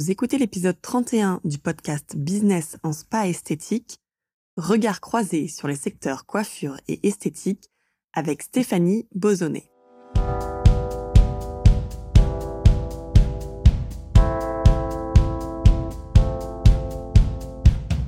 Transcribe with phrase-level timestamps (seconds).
[0.00, 3.98] Vous écoutez l'épisode 31 du podcast Business en spa esthétique,
[4.56, 7.68] regard croisé sur les secteurs coiffure et esthétique
[8.12, 9.72] avec Stéphanie Bozonnet.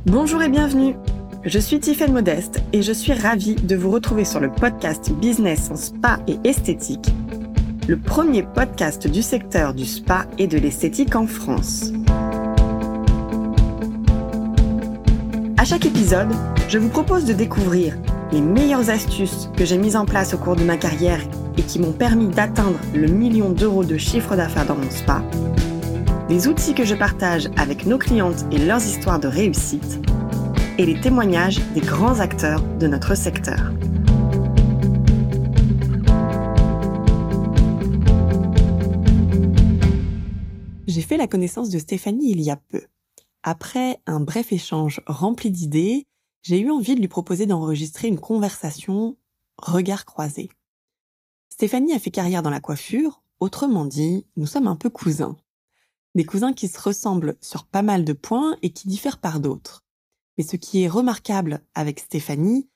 [0.07, 0.95] Bonjour et bienvenue.
[1.45, 5.72] Je suis Tiffaine Modeste et je suis ravie de vous retrouver sur le podcast Business
[5.72, 7.09] en spa et esthétique
[7.89, 11.93] le premier podcast du secteur du spa et de l'esthétique en France.
[15.57, 16.29] À chaque épisode,
[16.69, 17.97] je vous propose de découvrir
[18.33, 21.21] les meilleures astuces que j'ai mises en place au cours de ma carrière
[21.59, 25.23] et qui m'ont permis d'atteindre le million d'euros de chiffre d'affaires dans mon spa,
[26.29, 30.01] les outils que je partage avec nos clientes et leurs histoires de réussite,
[30.79, 33.73] et les témoignages des grands acteurs de notre secteur.
[40.91, 42.83] J'ai fait la connaissance de Stéphanie il y a peu.
[43.45, 46.09] Après un bref échange rempli d'idées,
[46.43, 49.16] j'ai eu envie de lui proposer d'enregistrer une conversation
[49.57, 50.51] regard croisé.
[51.49, 55.37] Stéphanie a fait carrière dans la coiffure, autrement dit, nous sommes un peu cousins.
[56.16, 59.85] Des cousins qui se ressemblent sur pas mal de points et qui diffèrent par d'autres.
[60.38, 62.69] Mais ce qui est remarquable avec Stéphanie,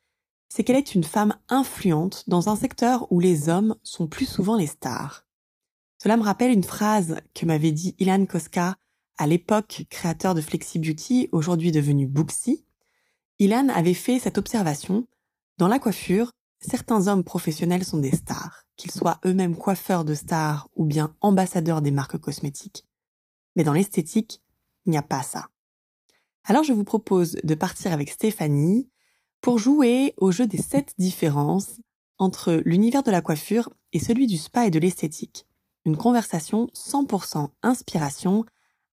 [0.49, 4.55] c'est qu'elle est une femme influente dans un secteur où les hommes sont plus souvent
[4.55, 5.24] les stars.
[6.05, 8.77] Cela me rappelle une phrase que m'avait dit Ilan Koska,
[9.17, 12.67] à l'époque créateur de Flexi Beauty, aujourd'hui devenu Booksy.
[13.39, 15.09] Ilan avait fait cette observation.
[15.57, 20.69] Dans la coiffure, certains hommes professionnels sont des stars, qu'ils soient eux-mêmes coiffeurs de stars
[20.77, 22.85] ou bien ambassadeurs des marques cosmétiques.
[23.57, 24.43] Mais dans l'esthétique,
[24.85, 25.49] il n'y a pas ça.
[26.45, 28.91] Alors je vous propose de partir avec Stéphanie
[29.41, 31.81] pour jouer au jeu des sept différences
[32.19, 35.47] entre l'univers de la coiffure et celui du spa et de l'esthétique
[35.85, 38.45] une conversation 100% inspiration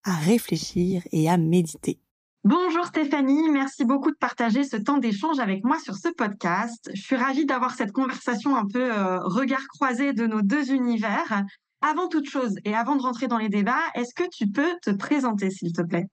[0.04, 1.98] à réfléchir et à méditer.
[2.44, 6.90] Bonjour Stéphanie, merci beaucoup de partager ce temps d'échange avec moi sur ce podcast.
[6.92, 11.44] Je suis ravie d'avoir cette conversation un peu euh, regard croisé de nos deux univers.
[11.82, 14.90] Avant toute chose et avant de rentrer dans les débats, est-ce que tu peux te
[14.90, 16.08] présenter s'il te plaît?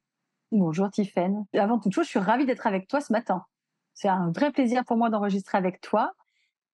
[0.51, 1.45] Bonjour Tiffaine.
[1.53, 3.44] Avant toute chose, je suis ravie d'être avec toi ce matin.
[3.95, 6.12] C'est un vrai plaisir pour moi d'enregistrer avec toi.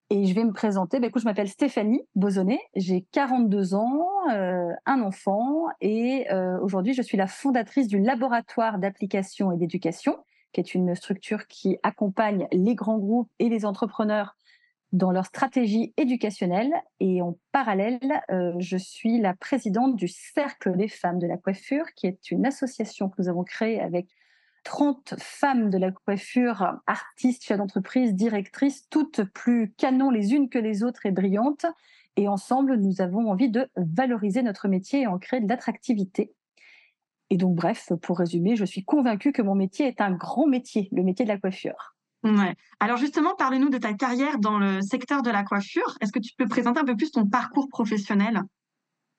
[0.08, 0.98] Et je vais me présenter.
[1.02, 7.02] Écoute, je m'appelle Stéphanie Bozonnet, j'ai 42 ans, euh, un enfant et euh, aujourd'hui je
[7.02, 10.16] suis la fondatrice du laboratoire d'application et d'éducation,
[10.52, 14.36] qui est une structure qui accompagne les grands groupes et les entrepreneurs
[14.92, 16.72] dans leur stratégie éducationnelle.
[17.00, 21.86] Et en parallèle, euh, je suis la présidente du Cercle des femmes de la coiffure,
[21.96, 24.06] qui est une association que nous avons créée avec
[24.66, 30.58] 30 femmes de la coiffure, artistes, chefs d'entreprise, directrices, toutes plus canon les unes que
[30.58, 31.66] les autres et brillantes.
[32.16, 36.34] Et ensemble, nous avons envie de valoriser notre métier et en créer de l'attractivité.
[37.30, 40.88] Et donc, bref, pour résumer, je suis convaincue que mon métier est un grand métier,
[40.90, 41.94] le métier de la coiffure.
[42.80, 45.96] Alors justement, parle-nous de ta carrière dans le secteur de la coiffure.
[46.00, 48.42] Est-ce que tu peux présenter un peu plus ton parcours professionnel?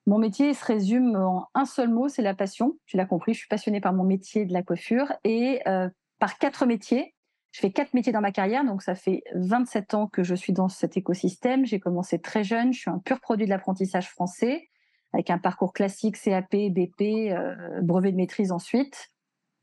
[0.08, 2.78] Mon métier se résume en un seul mot, c'est la passion.
[2.86, 6.38] Tu l'as compris, je suis passionnée par mon métier de la coiffure et euh, par
[6.38, 7.14] quatre métiers.
[7.50, 10.54] Je fais quatre métiers dans ma carrière, donc ça fait 27 ans que je suis
[10.54, 11.66] dans cet écosystème.
[11.66, 14.70] J'ai commencé très jeune, je suis un pur produit de l'apprentissage français,
[15.12, 19.10] avec un parcours classique CAP, BP, euh, brevet de maîtrise ensuite.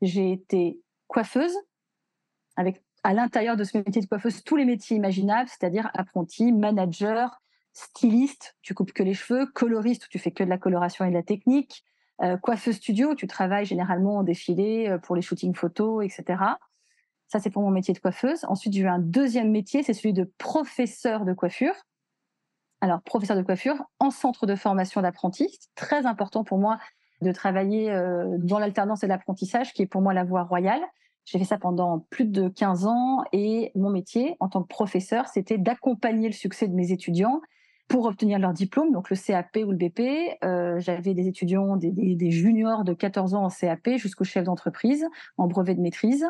[0.00, 1.56] J'ai été coiffeuse,
[2.54, 7.40] avec à l'intérieur de ce métier de coiffeuse tous les métiers imaginables, c'est-à-dire apprenti, manager,
[7.76, 11.14] styliste, tu coupes que les cheveux, coloriste, tu fais que de la coloration et de
[11.14, 11.84] la technique,
[12.22, 16.42] euh, coiffeuse studio, tu travailles généralement en défilé euh, pour les shootings photos, etc.
[17.28, 18.46] Ça, c'est pour mon métier de coiffeuse.
[18.48, 21.74] Ensuite, j'ai eu un deuxième métier, c'est celui de professeur de coiffure.
[22.80, 25.58] Alors, professeur de coiffure en centre de formation d'apprentis.
[25.74, 26.78] Très important pour moi
[27.20, 30.82] de travailler euh, dans l'alternance et l'apprentissage, qui est pour moi la voie royale.
[31.26, 35.26] J'ai fait ça pendant plus de 15 ans et mon métier en tant que professeur,
[35.26, 37.42] c'était d'accompagner le succès de mes étudiants
[37.88, 40.38] pour obtenir leur diplôme, donc le CAP ou le BP.
[40.44, 45.06] Euh, j'avais des étudiants, des, juniors de 14 ans en CAP jusqu'au chef d'entreprise
[45.36, 46.26] en brevet de maîtrise.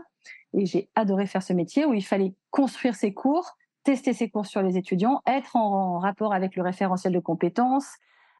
[0.52, 4.46] Et j'ai adoré faire ce métier où il fallait construire ses cours, tester ses cours
[4.46, 7.88] sur les étudiants, être en, rapport avec le référentiel de compétences,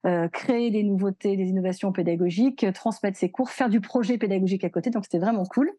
[0.04, 4.70] euh, créer des nouveautés, des innovations pédagogiques, transmettre ses cours, faire du projet pédagogique à
[4.70, 4.90] côté.
[4.90, 5.72] Donc c'était vraiment cool.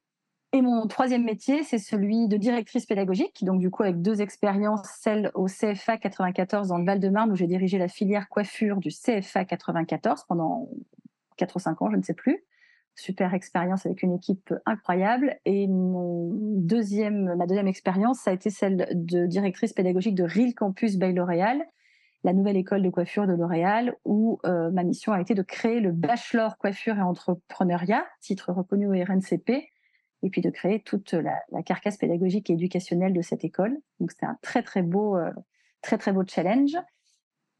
[0.53, 4.87] Et mon troisième métier, c'est celui de directrice pédagogique, donc du coup avec deux expériences,
[4.99, 9.43] celle au CFA 94 dans le Val-de-Marne où j'ai dirigé la filière coiffure du CFA
[9.43, 10.69] 94 pendant
[11.35, 12.45] 4 ou 5 ans, je ne sais plus.
[12.95, 15.37] Super expérience avec une équipe incroyable.
[15.45, 21.11] Et ma deuxième expérience, ça a été celle de directrice pédagogique de Real Campus Bay
[21.11, 21.61] L'Oréal,
[22.23, 25.91] la nouvelle école de coiffure de L'Oréal, où ma mission a été de créer le
[25.91, 29.73] bachelor coiffure et entrepreneuriat, titre reconnu au RNCP,
[30.23, 33.77] et puis de créer toute la, carcasse pédagogique et éducationnelle de cette école.
[33.99, 35.31] Donc c'était un très très beau, euh,
[35.81, 36.77] très très beau challenge.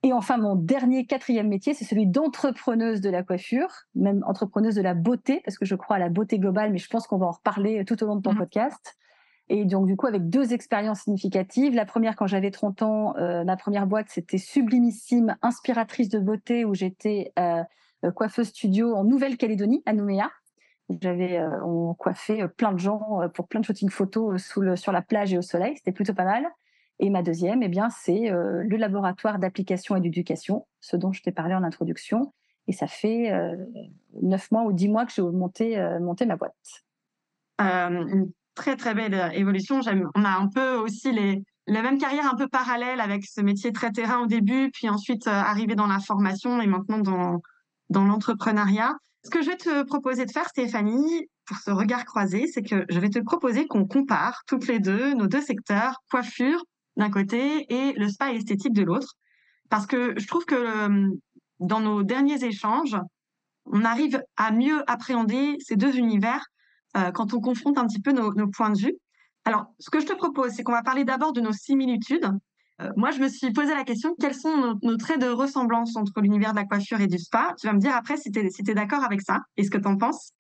[0.03, 4.81] Et enfin, mon dernier quatrième métier, c'est celui d'entrepreneuse de la coiffure, même entrepreneuse de
[4.81, 7.25] la beauté, parce que je crois à la beauté globale, mais je pense qu'on va
[7.25, 8.37] en reparler tout au long de ton mmh.
[8.37, 8.97] podcast.
[9.49, 11.73] Et donc, du coup, avec deux expériences significatives.
[11.73, 16.65] La première, quand j'avais 30 ans, euh, ma première boîte, c'était Sublimissime, inspiratrice de beauté,
[16.65, 17.63] où j'étais euh,
[18.13, 20.29] coiffeuse studio en Nouvelle-Calédonie, à Nouméa.
[20.89, 24.75] J'avais, euh, on coiffait euh, plein de gens euh, pour plein de shootings photos le,
[24.77, 25.75] sur la plage et au soleil.
[25.75, 26.47] C'était plutôt pas mal.
[26.99, 31.31] Et ma deuxième, eh bien, c'est le laboratoire d'application et d'éducation, ce dont je t'ai
[31.31, 32.33] parlé en introduction.
[32.65, 33.31] Et ça fait
[34.19, 36.55] neuf mois ou dix mois que j'ai monté, ma boîte.
[37.59, 39.79] une très très belle évolution.
[40.15, 41.11] On a un peu aussi
[41.67, 45.27] la même carrière un peu parallèle avec ce métier très terrain au début, puis ensuite
[45.27, 48.95] arrivé dans la formation et maintenant dans l'entrepreneuriat.
[49.23, 52.85] Ce que je vais te proposer de faire, Stéphanie, pour ce regard croisé, c'est que
[52.89, 56.63] je vais te proposer qu'on compare toutes les deux nos deux secteurs, coiffure
[56.95, 59.15] d'un côté et le spa esthétique de l'autre.
[59.69, 61.09] Parce que je trouve que euh,
[61.59, 62.97] dans nos derniers échanges,
[63.65, 66.45] on arrive à mieux appréhender ces deux univers
[66.95, 68.97] euh, quand on confronte un petit peu nos, points de vue.
[69.45, 72.29] Alors, ce que je te propose, c'est qu'on va parler d'abord de nos similitudes
[72.95, 76.51] moi, je me suis posé la question quels sont nos, traits de ressemblance entre l'univers
[76.51, 77.55] de la coiffure et du spa?
[77.59, 79.87] Tu vas me dire après si tu es, d'accord avec ça et ce que tu
[79.87, 80.31] en penses.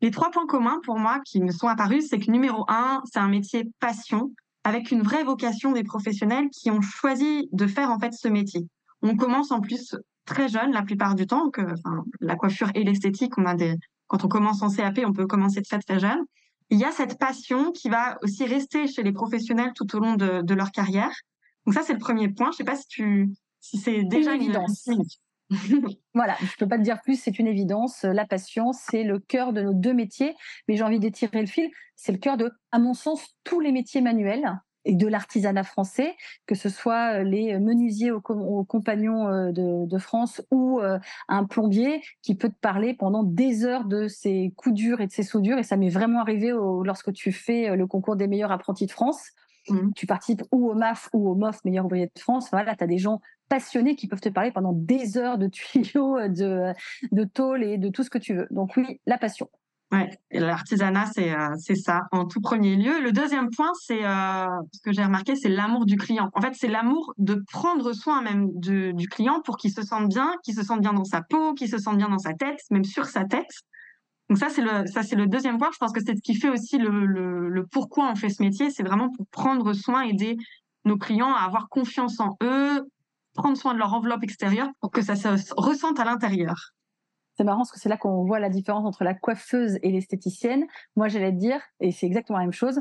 [0.00, 3.18] Les trois points communs pour moi qui me sont apparus, c'est que numéro un, c'est
[3.18, 4.32] un métier passion
[4.64, 8.68] avec une vraie vocation des professionnels qui ont choisi de faire en fait ce métier.
[9.02, 9.96] On commence en plus
[10.26, 11.62] très jeune la plupart du temps, que
[12.20, 13.32] la coiffure et l'esthétique,
[14.06, 16.20] quand on commence en CAP, on peut commencer très très jeune.
[16.70, 20.16] Il y a cette passion qui va aussi rester chez les professionnels tout au long
[20.16, 21.12] de leur carrière.
[21.68, 22.46] Donc ça, c'est le premier point.
[22.46, 23.30] Je ne sais pas si, tu,
[23.60, 24.88] si c'est déjà une évidence.
[26.14, 28.04] voilà, je ne peux pas te dire plus, c'est une évidence.
[28.04, 30.34] La passion, c'est le cœur de nos deux métiers.
[30.66, 33.70] Mais j'ai envie d'étirer le fil, c'est le cœur de, à mon sens, tous les
[33.70, 34.50] métiers manuels
[34.86, 36.16] et de l'artisanat français,
[36.46, 38.22] que ce soit les menuisiers aux,
[38.64, 40.98] compagnons euh, de, France ou euh,
[41.28, 45.12] un plombier qui peut te parler pendant des heures de ses coups durs et de
[45.12, 45.58] ses soudures.
[45.58, 46.48] Et ça m'est vraiment arrivé
[46.82, 49.34] lorsque tu fais le concours des meilleurs apprentis de France
[49.70, 49.92] Mmh.
[49.94, 52.48] Tu participes ou au MAF ou au MOF, meilleur ouvrier de France.
[52.50, 56.18] Voilà, tu as des gens passionnés qui peuvent te parler pendant des heures de tuyaux,
[56.28, 56.72] de,
[57.12, 58.46] de tôle et de tout ce que tu veux.
[58.50, 59.48] Donc oui, la passion.
[59.90, 63.00] Ouais, l'artisanat, c'est euh, c'est ça en tout premier lieu.
[63.02, 66.28] Le deuxième point, c'est euh, ce que j'ai remarqué, c'est l'amour du client.
[66.34, 70.08] En fait, c'est l'amour de prendre soin même du, du client pour qu'il se sente
[70.08, 72.60] bien, qu'il se sente bien dans sa peau, qu'il se sente bien dans sa tête,
[72.70, 73.48] même sur sa tête.
[74.28, 75.70] Donc ça, c'est le, ça, c'est le deuxième point.
[75.72, 78.70] Je pense que c'est ce qui fait aussi le, le, pourquoi on fait ce métier.
[78.70, 80.36] C'est vraiment pour prendre soin, aider
[80.84, 82.88] nos clients à avoir confiance en eux,
[83.34, 86.72] prendre soin de leur enveloppe extérieure pour que ça se ressente à l'intérieur.
[87.36, 90.66] C'est marrant parce que c'est là qu'on voit la différence entre la coiffeuse et l'esthéticienne.
[90.96, 92.80] Moi, j'allais te dire, et c'est exactement la même chose,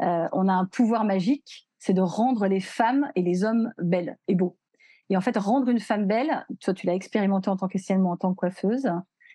[0.00, 4.16] euh, on a un pouvoir magique, c'est de rendre les femmes et les hommes belles
[4.26, 4.56] et beaux.
[5.10, 8.16] Et en fait, rendre une femme belle, toi, tu l'as expérimenté en tant qu'esthéticienne, en
[8.16, 8.90] tant que coiffeuse,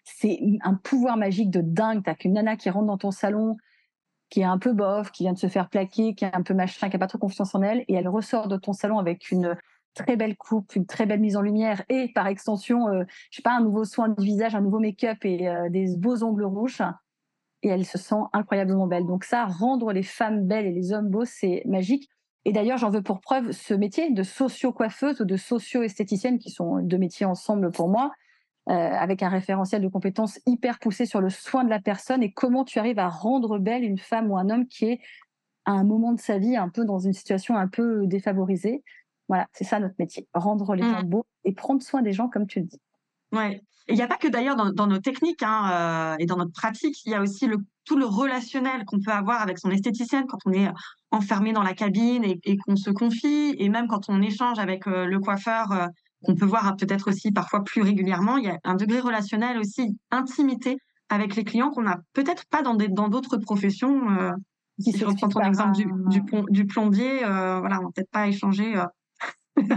[0.05, 2.03] c'est un pouvoir magique de dingue.
[2.03, 3.57] T'as qu'une nana qui rentre dans ton salon,
[4.29, 6.53] qui est un peu bof, qui vient de se faire plaquer, qui est un peu
[6.53, 9.31] machin, qui a pas trop confiance en elle, et elle ressort de ton salon avec
[9.31, 9.57] une
[9.93, 13.41] très belle coupe, une très belle mise en lumière, et par extension, euh, je sais
[13.41, 16.83] pas, un nouveau soin de visage, un nouveau make-up et euh, des beaux ongles rouges.
[17.63, 19.07] Et elle se sent incroyablement belle.
[19.07, 22.09] Donc ça, rendre les femmes belles et les hommes beaux, c'est magique.
[22.43, 26.79] Et d'ailleurs, j'en veux pour preuve ce métier de socio-coiffeuse ou de socio-esthéticienne, qui sont
[26.79, 28.11] deux métiers ensemble pour moi.
[28.67, 32.31] Euh, avec un référentiel de compétences hyper poussé sur le soin de la personne et
[32.31, 34.99] comment tu arrives à rendre belle une femme ou un homme qui est
[35.65, 38.83] à un moment de sa vie un peu dans une situation un peu défavorisée.
[39.27, 41.09] Voilà, c'est ça notre métier, rendre les gens mmh.
[41.09, 42.81] beaux et prendre soin des gens comme tu le dis.
[43.31, 43.61] Ouais.
[43.87, 47.05] Il n'y a pas que d'ailleurs dans, nos techniques hein, euh, et dans notre pratique,
[47.05, 50.39] il y a aussi le, tout le relationnel qu'on peut avoir avec son esthéticienne quand
[50.47, 50.69] on est
[51.11, 55.05] enfermé dans la cabine et, qu'on se confie, et même quand on échange avec euh,
[55.05, 55.89] le coiffeur
[56.25, 58.37] qu'on peut voir peut-être aussi parfois plus régulièrement.
[58.37, 60.77] Il y a un degré relationnel aussi, intimité
[61.09, 64.09] avec les clients qu'on n'a peut-être pas dans d'autres professions.
[64.09, 64.31] Euh,
[64.79, 68.75] si je reprends ton exemple du, du, plombier, euh, voilà, on n'a peut-être pas échangé.
[68.75, 68.85] Euh.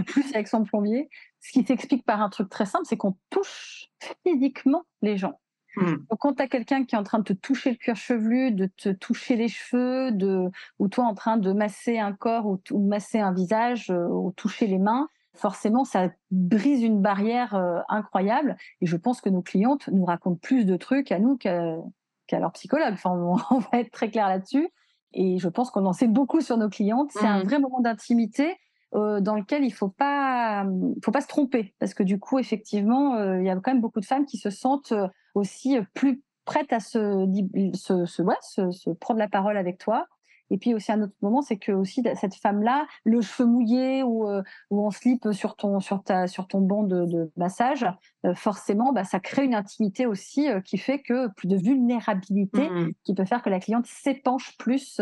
[0.07, 1.07] plus avec son plombier.
[1.39, 3.87] Ce qui s'explique par un truc très simple, c'est qu'on touche
[4.23, 5.39] physiquement les gens.
[5.77, 5.97] Hmm.
[6.09, 8.51] Donc, quand tu as quelqu'un qui est en train de te toucher le cuir chevelu,
[8.51, 12.59] de te toucher les cheveux, de, ou toi en train de masser un corps ou,
[12.71, 15.07] ou masser un visage, ou toucher les mains,
[15.39, 18.57] forcément, ça brise une barrière euh, incroyable.
[18.81, 22.51] Et je pense que nos clientes nous racontent plus de trucs à nous qu'à leur
[22.53, 22.93] psychologue.
[22.93, 23.11] Enfin,
[23.51, 24.69] on, va être très clair là-dessus.
[25.13, 27.11] Et je pense qu'on en sait beaucoup sur nos clientes.
[27.11, 27.47] C'est un mmh.
[27.47, 28.57] vrai moment d'intimité.
[28.93, 30.65] dans lequel il faut pas,
[31.03, 33.99] faut pas se tromper, parce que du coup, effectivement, il y a quand même beaucoup
[33.99, 34.93] de femmes qui se sentent
[35.33, 37.25] aussi plus prêtes à se,
[37.73, 40.07] se, se, ouais, se, se prendre la parole avec toi
[40.49, 44.27] et puis aussi un autre moment, c'est que aussi cette femme-là, le cheveu mouillé ou,
[44.27, 47.85] euh, ou en slip sur ton sur ta sur ton banc de, de massage,
[48.25, 52.69] euh, forcément, bah, ça crée une intimité aussi euh, qui fait que plus de vulnérabilité,
[52.69, 52.91] mmh.
[53.03, 55.01] qui peut faire que la cliente s'épanche plus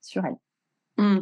[0.00, 0.36] sur elle.
[0.98, 1.20] Mmh.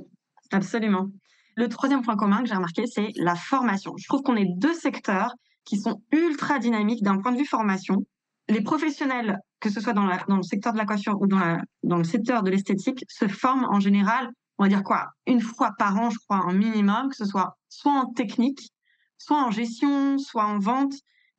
[0.53, 1.09] Absolument.
[1.57, 3.95] Le troisième point commun que j'ai remarqué, c'est la formation.
[3.97, 5.35] Je trouve qu'on est deux secteurs
[5.65, 8.07] qui sont ultra dynamiques d'un point de vue formation
[8.49, 12.43] les professionnels, que ce soit dans, le secteur de la coiffure ou dans, le secteur
[12.43, 16.19] de l'esthétique, se forment en général, on va dire quoi, une fois par an, je
[16.19, 18.71] crois, un minimum, que ce soit soit en technique,
[19.19, 20.95] soit en gestion, soit en vente.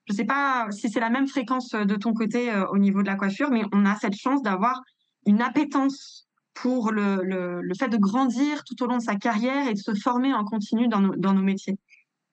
[0.06, 3.02] Je ne sais pas si c'est la même fréquence de ton côté euh, au niveau
[3.02, 4.82] de la coiffure, mais on a cette chance d'avoir
[5.26, 9.80] une appétence pour le, fait de grandir tout au long de sa carrière et de
[9.80, 11.78] se former en continu dans nos métiers.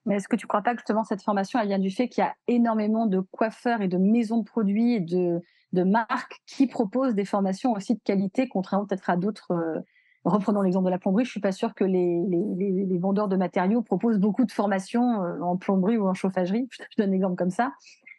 [0.06, 2.08] Mais est-ce que tu ne crois pas que justement cette formation, elle vient du fait
[2.08, 6.40] qu'il y a énormément de coiffeurs et de maisons de produits et de, de marques
[6.46, 9.50] qui proposent des formations aussi de qualité, contrairement peut-être à d'autres.
[9.50, 9.80] Euh,
[10.24, 13.82] reprenons l'exemple de la plomberie, je suis pas sûre que les, les, vendeurs de matériaux
[13.82, 16.68] proposent beaucoup de formations euh, en plomberie ou en chauffagerie.
[16.90, 17.72] Je donne un exemple comme ça.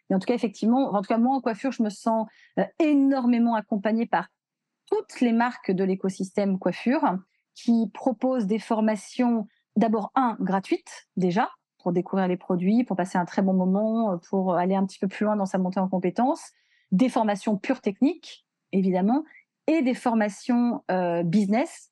[0.08, 2.26] Mais en tout cas, effectivement, en tout cas, moi, en coiffure, je me sens
[2.58, 4.28] euh, énormément accompagnée par
[4.90, 7.18] toutes les marques de l'écosystème coiffure
[7.54, 13.24] qui proposent des formations, d'abord, un, gratuites, déjà, pour découvrir les produits, pour passer un
[13.24, 15.88] très bon moment, euh, pour aller un petit peu plus loin dans sa montée en
[15.88, 16.52] compétences,
[16.92, 19.24] des formations pures techniques, évidemment,
[19.66, 21.90] et des formations euh, business.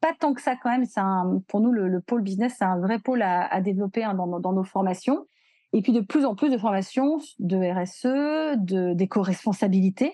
[0.00, 3.22] Pas tant que ça quand même, pour nous le, pôle business, c'est un vrai pôle
[3.22, 5.26] à, développer hein, dans, dans, nos formations.
[5.72, 10.12] Et puis de plus en plus de formations de RSE, de d'éco-responsabilité,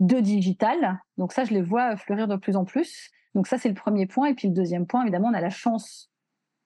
[0.00, 1.00] de digital.
[1.18, 3.10] Donc ça, je les vois fleurir de plus en plus.
[3.34, 4.26] Donc ça, c'est le premier point.
[4.26, 6.11] Et puis le deuxième point, évidemment, on a la chance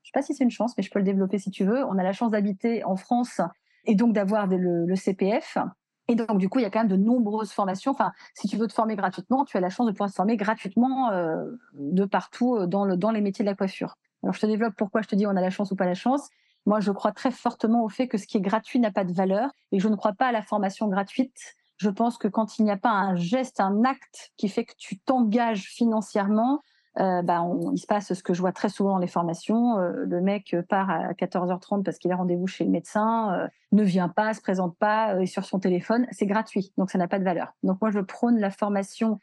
[0.07, 1.85] je sais pas si c'est une chance, mais je peux le développer si tu veux.
[1.85, 3.41] On a la chance d'habiter en France
[3.87, 5.59] et donc d'avoir le, CPF.
[6.07, 7.91] Et donc, du coup, il y a quand même de nombreuses formations.
[7.91, 10.37] Enfin, si tu veux te former gratuitement, tu as la chance de pouvoir te former
[10.37, 13.99] gratuitement euh, de partout euh, dans, dans les métiers de la coiffure.
[14.23, 15.95] Alors, je te développe pourquoi je te dis on a la chance ou pas la
[15.95, 16.29] chance.
[16.67, 19.13] Moi, je crois très fortement au fait que ce qui est gratuit n'a pas de
[19.13, 21.57] valeur et je ne crois pas à la formation gratuite.
[21.79, 24.75] Je pense que quand il n'y a pas un geste, un acte qui fait que
[24.79, 26.63] tu t'engages financièrement,
[26.99, 29.79] euh, bah, il se passe ce que je vois très souvent dans les formations.
[29.79, 33.83] Euh, le mec part à 14h30 parce qu'il a rendez-vous chez le médecin, euh, ne
[33.83, 36.07] vient pas, se présente pas, est sur son téléphone.
[36.11, 37.53] C'est gratuit, donc ça n'a pas de valeur.
[37.63, 39.21] Donc moi, je prône la formation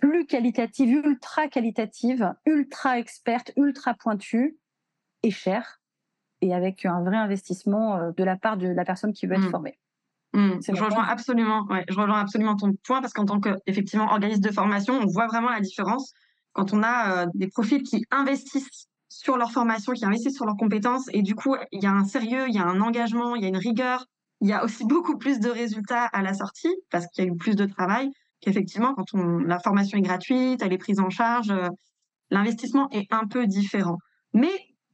[0.00, 4.56] plus qualitative, ultra qualitative, ultra experte, ultra pointue
[5.22, 5.80] et chère,
[6.40, 9.50] et avec un vrai investissement de la part de la personne qui veut être mmh.
[9.50, 9.78] formée.
[10.32, 10.60] Mmh.
[10.66, 14.50] je rejoins absolument, ouais, je rejoins absolument ton point parce qu'en tant qu'effectivement organisme de
[14.50, 16.14] formation, on voit vraiment la différence
[16.52, 20.56] quand on a euh, des profils qui investissent sur leur formation, qui investissent sur leurs
[20.56, 23.42] compétences, et du coup, il y a un sérieux, il y a un engagement, il
[23.42, 24.06] y a une rigueur,
[24.40, 27.30] il y a aussi beaucoup plus de résultats à la sortie, parce qu'il y a
[27.30, 31.10] eu plus de travail, qu'effectivement, quand on, la formation est gratuite, elle est prise en
[31.10, 31.68] charge, euh,
[32.30, 33.98] l'investissement est un peu différent.
[34.34, 34.52] Mais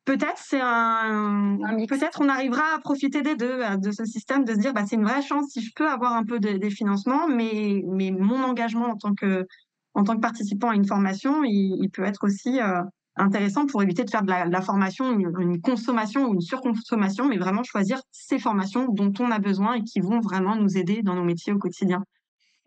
[0.08, 4.54] peut-être c'est un, peut-être on arrivera à profiter des deux euh, de ce système de
[4.54, 6.70] se dire bah c'est une vraie chance si je peux avoir un peu de, des
[6.70, 9.46] financements mais mais mon engagement en tant que
[9.94, 12.82] en tant que participant à une formation, il, peut être aussi euh,
[13.16, 17.62] intéressant pour éviter de faire de la, formation une, consommation ou une surconsommation, mais vraiment
[17.64, 21.24] choisir ces formations dont on a besoin et qui vont vraiment nous aider dans nos
[21.24, 22.04] métiers au quotidien.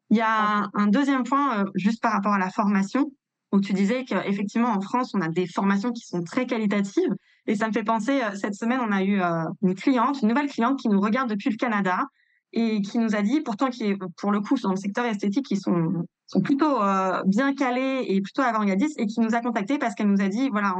[0.10, 3.12] Il y a un, deuxième point, euh, juste par rapport à la formation,
[3.54, 7.14] où tu disais qu'effectivement en France, on a des formations qui sont très qualitatives.
[7.48, 9.22] Et ça me fait penser, euh, cette semaine, on a eu
[9.62, 12.06] une cliente, une nouvelle cliente qui nous regarde depuis le Canada
[12.54, 15.50] et qui nous a dit, pourtant qui est pour le coup dans le secteur esthétique,
[15.52, 19.78] ils sont, sont plutôt euh, bien calés et plutôt avant-gardistes, et qui nous a contacté
[19.78, 20.74] parce qu'elle nous a dit, voilà,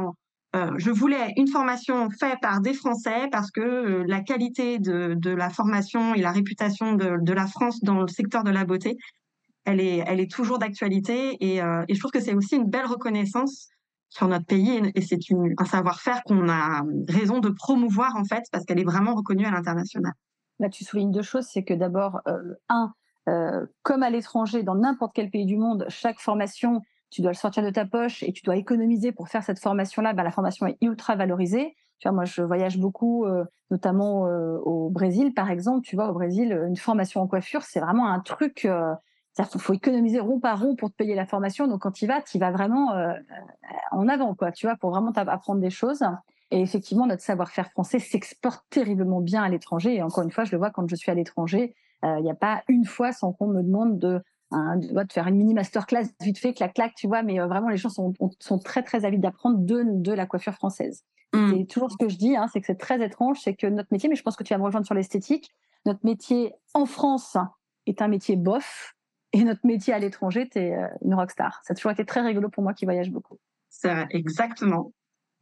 [0.56, 5.30] euh, je voulais une formation faite par des Français parce que euh, la qualité de,
[5.30, 8.96] la formation et la réputation de, la France dans le secteur de la beauté,
[9.64, 13.68] elle est, elle est toujours d'actualité et, je trouve que c'est aussi une belle reconnaissance
[14.08, 15.18] sur notre pays et c'est
[15.58, 19.50] un savoir-faire qu'on a raison de promouvoir en fait parce qu'elle est vraiment reconnue à
[19.50, 20.12] l'international.
[20.58, 22.20] Là, tu soulignes deux choses, c'est que d'abord,
[22.68, 22.92] un,
[23.28, 27.36] euh, comme à l'étranger, dans n'importe quel pays du monde, chaque formation, tu dois le
[27.36, 30.12] sortir de ta poche et tu dois économiser pour faire cette formation-là.
[30.12, 31.76] Ben, la formation est ultra valorisée.
[32.04, 35.86] Moi, je voyage beaucoup, euh, notamment au Brésil, par exemple.
[35.86, 38.64] Tu vois, au Brésil, une formation en coiffure, c'est vraiment un truc.
[38.64, 41.68] Il faut, économiser rond par rond pour te payer la formation.
[41.68, 42.92] Donc, quand tu y vas, tu vas vraiment
[43.92, 44.50] en avant, quoi.
[44.50, 46.02] Tu vois, pour vraiment apprendre des choses.
[46.52, 49.94] Et effectivement, notre savoir-faire français s'exporte terriblement bien à l'étranger.
[49.94, 51.74] Et encore une fois, je le vois quand je suis à l'étranger.
[52.04, 54.20] Euh, il n'y a pas une fois sans qu'on me demande de
[54.54, 57.22] de faire une mini masterclass vite fait, clac clac, tu vois.
[57.22, 61.04] Mais vraiment, les gens sont, sont très très avides d'apprendre de, de la coiffure française.
[61.32, 61.52] Mmh.
[61.52, 63.88] C'est toujours ce que je dis, hein, c'est que c'est très étrange, c'est que notre
[63.92, 65.50] métier, mais je pense que tu vas me rejoindre sur l'esthétique,
[65.86, 67.38] notre métier en France
[67.86, 68.94] est un métier bof,
[69.32, 71.62] et notre métier à l'étranger, tu es une rockstar.
[71.64, 73.38] Ça a toujours été très rigolo pour moi qui voyage beaucoup.
[73.70, 74.92] C'est exactement.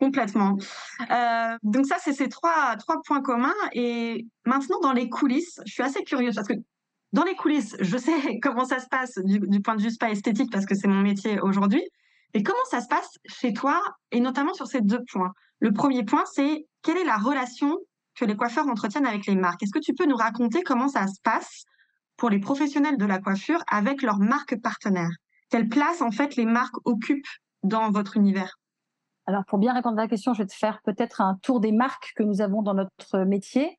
[0.01, 0.57] Complètement.
[1.11, 3.55] Euh, donc ça, c'est ces trois, trois points communs.
[3.73, 6.55] Et maintenant, dans les coulisses, je suis assez curieuse parce que
[7.13, 10.11] dans les coulisses, je sais comment ça se passe du, du point de vue pas
[10.11, 11.83] esthétique parce que c'est mon métier aujourd'hui.
[12.33, 13.79] Et comment ça se passe chez toi
[14.11, 15.33] et notamment sur ces deux points?
[15.59, 17.77] Le premier point, c'est quelle est la relation
[18.15, 19.63] que les coiffeurs entretiennent avec les marques?
[19.63, 21.65] Est-ce que tu peux nous raconter comment ça se passe
[22.17, 25.13] pour les professionnels de la coiffure avec leurs marques partenaires
[25.51, 27.27] Quelle place en fait les marques occupent
[27.63, 28.60] dans votre univers?
[29.31, 31.71] Alors, pour bien répondre à la question, je vais te faire peut-être un tour des
[31.71, 33.79] marques que nous avons dans notre métier.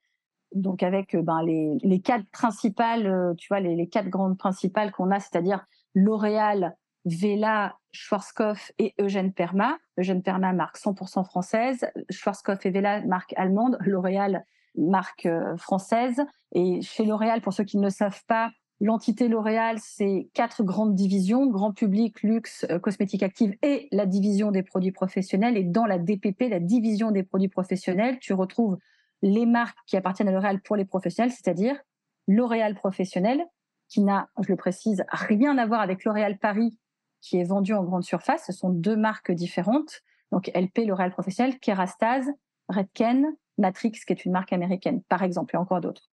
[0.55, 4.93] Donc, avec euh, ben, les, quatre principales, euh, tu vois, les, les quatre grandes principales
[4.93, 9.77] qu'on a, c'est-à-dire L'Oréal, Vela, Schwarzkopf et Eugène Perma.
[9.99, 11.85] Eugène Perma, marque 100% française.
[12.09, 13.77] Schwarzkopf et Vela, marque allemande.
[13.81, 14.45] L'Oréal,
[14.77, 16.21] marque euh, française.
[16.53, 18.51] Et chez L'Oréal, pour ceux qui ne le savent pas,
[18.83, 24.49] L'entité L'Oréal, c'est quatre grandes divisions, grand public, luxe, euh, cosmétique active et la division
[24.49, 25.55] des produits professionnels.
[25.55, 28.79] Et dans la DPP, la division des produits professionnels, tu retrouves
[29.21, 31.79] les marques qui appartiennent à L'Oréal pour les professionnels, c'est-à-dire
[32.27, 33.45] L'Oréal professionnel,
[33.87, 36.75] qui n'a, je le précise, rien à voir avec L'Oréal Paris,
[37.21, 38.45] qui est vendu en grande surface.
[38.47, 40.01] Ce sont deux marques différentes.
[40.31, 42.31] Donc LP, L'Oréal professionnel, Kerastase,
[42.67, 43.27] Redken,
[43.59, 46.10] Matrix, qui est une marque américaine, par exemple, et encore d'autres.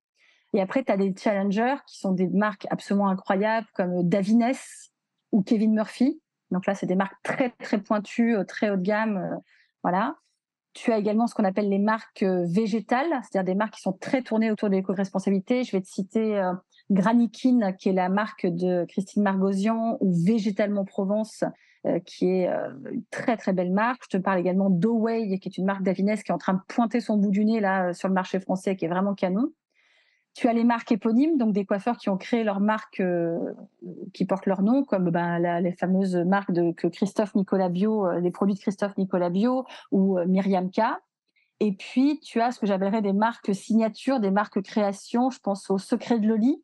[0.58, 4.54] Et après, tu as des challengers qui sont des marques absolument incroyables comme Davines
[5.32, 6.20] ou Kevin Murphy.
[6.50, 9.18] Donc là, c'est des marques très, très pointues, euh, très haut de gamme.
[9.18, 9.36] Euh,
[9.84, 10.16] voilà.
[10.74, 13.94] Tu as également ce qu'on appelle les marques euh, végétales, c'est-à-dire des marques qui sont
[13.94, 15.64] très tournées autour de l'éco-responsabilité.
[15.64, 16.42] Je vais te citer
[16.90, 21.44] Granikin, qui est la marque de Christine Margosian, ou Végétalement Provence,
[22.06, 24.06] qui est une très très belle marque.
[24.06, 26.62] Je te parle également d'Oway, qui est une marque d'Avines qui est en train de
[26.68, 29.52] pointer son bout du nez là sur le marché français, qui est vraiment canon.
[30.38, 33.56] Tu as les marques éponymes, donc des coiffeurs qui ont créé leurs marques euh,
[34.14, 38.30] qui portent leur nom, comme ben, les fameuses marques de Christophe Nicolas Bio, euh, les
[38.30, 40.82] produits de Christophe Nicolas Bio ou euh, Myriam K.
[41.60, 45.32] Et puis tu as ce que j'appellerais des marques signatures, des marques création.
[45.32, 46.64] Je pense au Secret de Loli,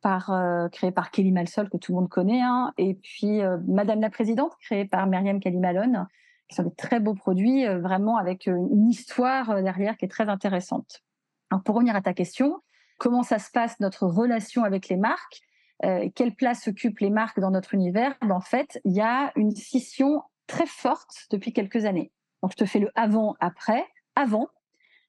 [0.00, 0.30] par
[0.70, 2.72] créé par Kelly Malsol que tout le monde connaît, hein.
[2.78, 6.06] et puis Madame la Présidente, créée par Myriam Kalimalone,
[6.48, 11.02] qui sont des très beaux produits, vraiment avec une histoire derrière qui est très intéressante.
[11.50, 12.60] Alors pour revenir à ta question,
[12.98, 15.40] comment ça se passe notre relation avec les marques,
[15.84, 19.32] euh, quelle place occupent les marques dans notre univers, ben, en fait, il y a
[19.36, 22.12] une scission très forte depuis quelques années.
[22.42, 24.48] Donc, je te fais le avant, après, avant.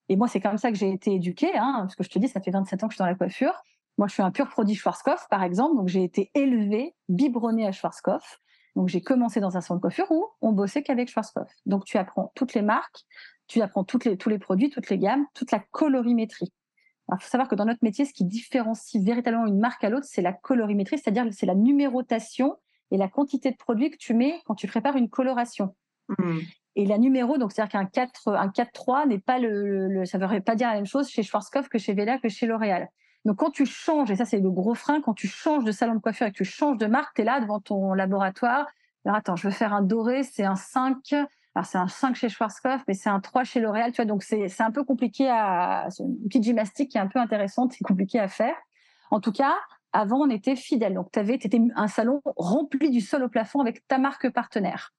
[0.10, 2.28] Et moi, c'est comme ça que j'ai été éduquée, hein, parce que je te dis,
[2.28, 3.64] ça fait 27 ans que je suis dans la coiffure.
[3.98, 5.76] Moi, je suis un pur produit Schwarzkopf, par exemple.
[5.76, 8.40] Donc, j'ai été élevée, biberonnée à Schwarzkopf.
[8.76, 11.52] Donc, j'ai commencé dans un salon de coiffure où on bossait qu'avec Schwarzkopf.
[11.66, 13.06] Donc, tu apprends toutes les marques,
[13.48, 16.54] tu apprends tous les produits, toutes les gammes, toute la colorimétrie.
[17.12, 20.06] Il faut savoir que dans notre métier, ce qui différencie véritablement une marque à l'autre,
[20.08, 22.56] c'est la colorimétrie, c'est-à-dire c'est la numérotation
[22.92, 25.76] et la quantité de produits que tu mets quand tu prépares une coloration.
[26.08, 26.40] Hmm.
[26.76, 30.42] Et la numéro, donc c'est-à-dire qu'un 4, un 4-3 n'est pas le, ça ne veut
[30.42, 32.90] pas dire la même chose chez Schwarzkopf que chez Vela que chez L'Oréal.
[33.26, 35.96] Donc quand tu changes, et ça c'est le gros frein, quand tu changes de salon
[35.96, 38.68] de coiffure et que tu changes de marque, tu es là devant ton laboratoire.
[39.04, 41.16] Alors attends, je veux faire un doré, c'est un 5,
[41.56, 44.06] alors, c'est un 5 chez Schwarzkopf, mais c'est un 3 chez L'Oréal, tu vois.
[44.06, 47.84] Donc, c'est un peu compliqué à, une petite gymnastique qui est un peu intéressante et
[47.84, 48.56] compliquée à faire.
[49.10, 49.56] En tout cas,
[49.92, 50.94] avant, on était fidèles.
[50.94, 54.94] Donc, tu étais un salon rempli du sol au plafond avec ta marque partenaire.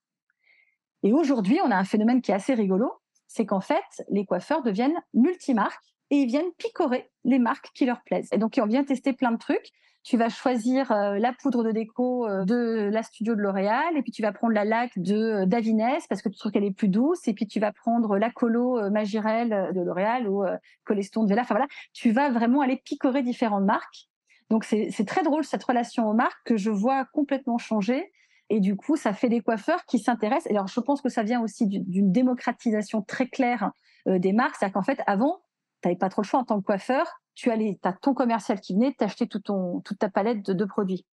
[1.03, 2.91] Et aujourd'hui, on a un phénomène qui est assez rigolo.
[3.27, 8.01] C'est qu'en fait, les coiffeurs deviennent multimarques et ils viennent picorer les marques qui leur
[8.03, 8.27] plaisent.
[8.33, 9.71] Et donc, on vient tester plein de trucs
[10.03, 14.01] tu vas choisir euh, la poudre de déco euh, de la studio de L'Oréal, et
[14.01, 16.75] puis tu vas prendre la laque de euh, Davines parce que tu trouves qu'elle est
[16.75, 20.43] plus douce, et puis tu vas prendre la colo Magirel de L'Oréal ou
[20.83, 21.41] Coleston de Vela.
[21.41, 24.07] Enfin voilà, tu vas vraiment aller picorer différentes marques.
[24.49, 28.11] Donc c'est très drôle cette relation aux marques que je vois complètement changer.
[28.49, 30.51] Et du coup, ça fait des coiffeurs qui s'intéressent.
[30.51, 33.71] Alors, je pense que ça vient aussi d'une démocratisation très claire
[34.05, 34.57] des marques.
[34.57, 35.41] C'est-à-dire qu'en fait, avant,
[35.81, 38.73] tu n'avais pas trop le choix en tant que coiffeur tu as, ton commercial qui
[38.73, 41.05] venait t'acheter tout toute ta palette de, produits.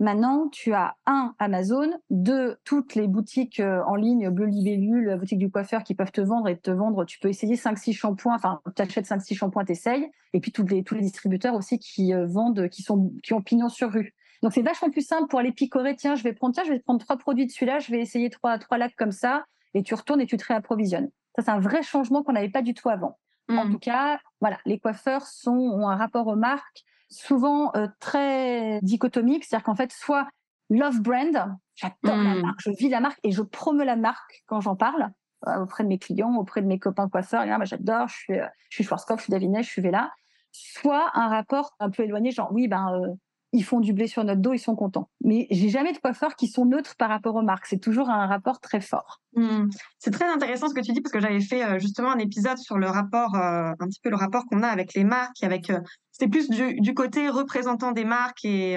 [0.00, 5.16] Maintenant, tu as un Amazon, deux toutes les boutiques euh, en ligne, Bleu Libellule, la
[5.16, 7.04] boutique du coiffeur qui peuvent te vendre et te vendre.
[7.04, 10.10] Tu peux essayer 5-6 shampoings, enfin, tu achètes 5-6 shampoings, t'essayes.
[10.32, 13.42] Et puis tous les, tous les distributeurs aussi qui euh, vendent, qui, sont, qui ont
[13.42, 14.14] pignon sur rue.
[14.42, 15.94] Donc c'est vachement plus simple pour aller picorer.
[15.94, 18.30] Tiens, je vais prendre, tiens, je vais prendre trois produits de celui-là, je vais essayer
[18.30, 21.08] trois, trois lacs comme ça, et tu retournes et tu te réapprovisionnes.
[21.36, 23.18] Ça, c'est un vrai changement qu'on n'avait pas du tout avant.
[23.48, 23.72] En mmh.
[23.72, 29.64] tout cas, voilà, les coiffeurs sont, ont un rapport aux marques souvent très dichotomique, c'est-à-dire
[29.64, 30.28] qu'en fait, soit
[30.68, 32.42] love brand, j'adore la mmh.
[32.42, 35.08] marque, je vis la marque et je promeux la marque quand j'en parle
[35.46, 37.46] auprès de mes clients, auprès de mes copains coiffeurs.
[37.48, 40.12] Ah, j'adore, je suis, je suis Schwarzkopf, je suis Davinet, je suis Vela.
[40.52, 43.16] Soit un rapport un peu éloigné, genre oui, ben
[43.54, 45.08] ils font du blé sur notre dos, ils sont contents.
[45.22, 47.66] Mais j'ai jamais de coiffeurs qui sont neutres par rapport aux marques.
[47.66, 49.20] C'est toujours un rapport très fort.
[49.36, 49.68] Mmh.
[49.98, 52.58] C'est très intéressant ce que tu dis parce que j'avais fait euh, justement un épisode
[52.58, 55.70] sur le rapport, euh, un petit peu le rapport qu'on a avec les marques, avec
[55.70, 55.78] euh,
[56.10, 58.76] c'était plus du, côté représentant des marques et,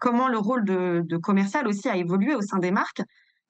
[0.00, 3.02] comment le rôle de, commercial aussi a évolué au sein des marques.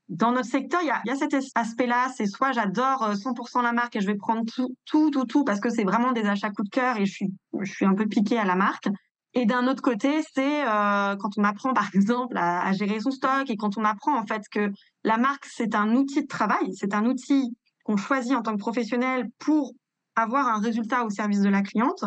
[0.08, 3.72] Dans notre secteur, il y a, y a, cet aspect-là, c'est soit j'adore 100% la
[3.72, 6.50] marque et je vais prendre tout, tout, tout, tout parce que c'est vraiment des achats
[6.50, 8.88] coup de cœur et je suis, je suis un peu piquée à la marque.
[9.34, 13.48] Et d'un autre côté, c'est euh, quand on apprend par exemple à, gérer son stock
[13.48, 14.72] et quand on apprend en fait que
[15.04, 18.58] la marque c'est un outil de travail, c'est un outil qu'on choisit en tant que
[18.58, 19.72] professionnel pour
[20.16, 22.04] avoir un résultat au service de la cliente.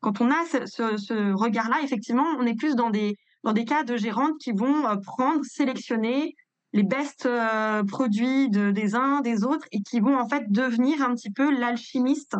[0.00, 3.96] Quand on a ce, regard-là, effectivement, on est plus dans des dans des cas de
[3.96, 6.34] gérantes qui vont euh, prendre, sélectionner
[6.72, 11.02] les best euh, produits de, des uns, des autres et qui vont en fait devenir
[11.02, 12.36] un petit peu l'alchimiste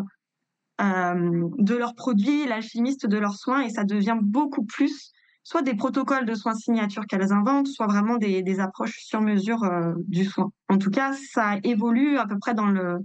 [0.83, 5.13] de leurs produits, l'alchimiste de leurs soins, et ça devient beaucoup plus
[5.43, 9.95] soit des protocoles de soins signature qu'elles inventent, soit vraiment des, approches sur mesure euh,
[10.07, 10.53] du soin.
[10.69, 12.99] En tout cas, ça évolue à peu près dans, le,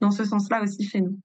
[0.00, 1.18] dans ce sens-là aussi chez nous.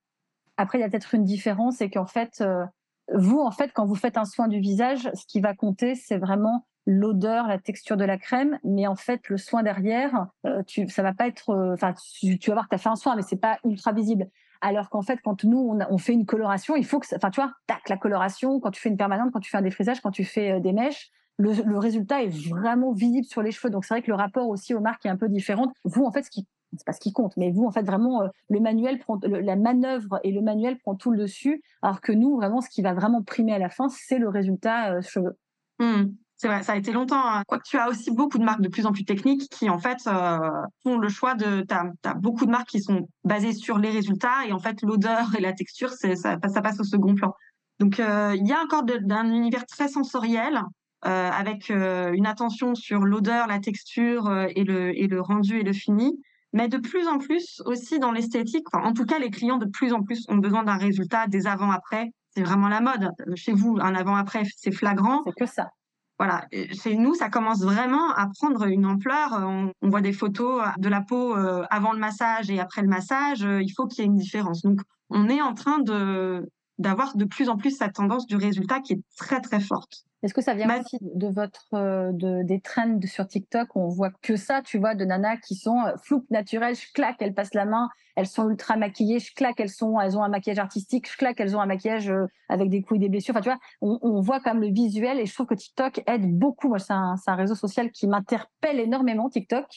[0.57, 2.65] Après, il y a peut-être une différence, c'est qu'en fait, euh,
[3.13, 6.17] vous, en fait, quand vous faites un soin du visage, ce qui va compter, c'est
[6.17, 10.27] vraiment l'odeur, la texture de la crème, mais en fait, le soin derrière,
[10.65, 12.95] tu, ça va pas être, enfin, tu, tu, vas voir que tu as fait un
[12.95, 14.27] soin, mais c'est pas ultra visible.
[14.61, 17.53] Alors qu'en fait, quand nous, on, fait une coloration, il faut que, enfin, tu vois,
[17.67, 20.23] tac, la coloration, quand tu fais une permanente, quand tu fais un défrisage, quand tu
[20.23, 23.69] fais euh, des mèches, le, résultat est vraiment visible sur les cheveux.
[23.69, 25.71] Donc, c'est vrai que le rapport aussi aux marques est un peu différent.
[25.83, 28.23] Vous, en fait, ce qui, c'est pas ce qui compte, mais vous, en fait, vraiment,
[28.23, 31.61] euh, le manuel prend, la manœuvre et le manuel prend tout le dessus.
[31.81, 34.93] Alors que nous, vraiment, ce qui va vraiment primer à la fin, c'est le résultat
[34.93, 35.37] euh, cheveux.
[35.79, 36.05] Mmh.
[36.39, 37.27] C'est vrai, ça a été longtemps.
[37.27, 37.41] Hein.
[37.47, 39.97] Quoique tu as aussi beaucoup de marques de plus en plus techniques qui, en fait,
[40.05, 40.37] euh,
[40.83, 41.65] font le choix de.
[41.67, 45.33] Tu as, beaucoup de marques qui sont basées sur les résultats et, en fait, l'odeur
[45.35, 47.33] et la texture, ça, ça passe au second plan.
[47.79, 50.61] Donc, euh, il y a encore d'un univers très sensoriel
[51.05, 55.73] euh, avec une attention sur l'odeur, la texture et, le, et le rendu et le
[55.73, 56.21] fini.
[56.53, 59.91] Mais de plus en plus aussi dans l'esthétique, en tout cas, les clients de plus
[59.91, 62.11] en plus ont besoin d'un résultat des avant-après.
[62.35, 63.09] C'est vraiment la mode.
[63.35, 65.23] Chez vous, un avant-après, c'est flagrant.
[65.25, 65.71] C'est que ça
[66.19, 69.33] voilà, chez nous, ça commence vraiment à prendre une ampleur.
[69.33, 73.43] On, voit des photos de la peau euh, avant le massage et après le massage.
[73.43, 74.63] Euh, il faut qu'il y ait une différence.
[74.63, 76.49] Donc, on est en train de
[76.79, 80.06] d'avoir de plus en plus cette tendance du résultat qui est très très forte.
[80.23, 84.09] Est-ce que ça vient aussi de votre euh, de, des trends sur TikTok On voit
[84.21, 87.53] que ça, tu vois, de nanas qui sont euh, floues naturelles, je claque, elles passent
[87.53, 91.09] la main, elles sont ultra maquillées, je claque, elles sont, elles ont un maquillage artistique,
[91.11, 93.35] je claque, elles ont un maquillage euh, avec des couilles, des blessures.
[93.35, 96.01] Enfin, tu vois, on, on, voit quand même le visuel et je trouve que TikTok
[96.07, 96.67] aide beaucoup.
[96.67, 99.67] Moi, c'est un, un réseau social qui m'interpelle énormément, TikTok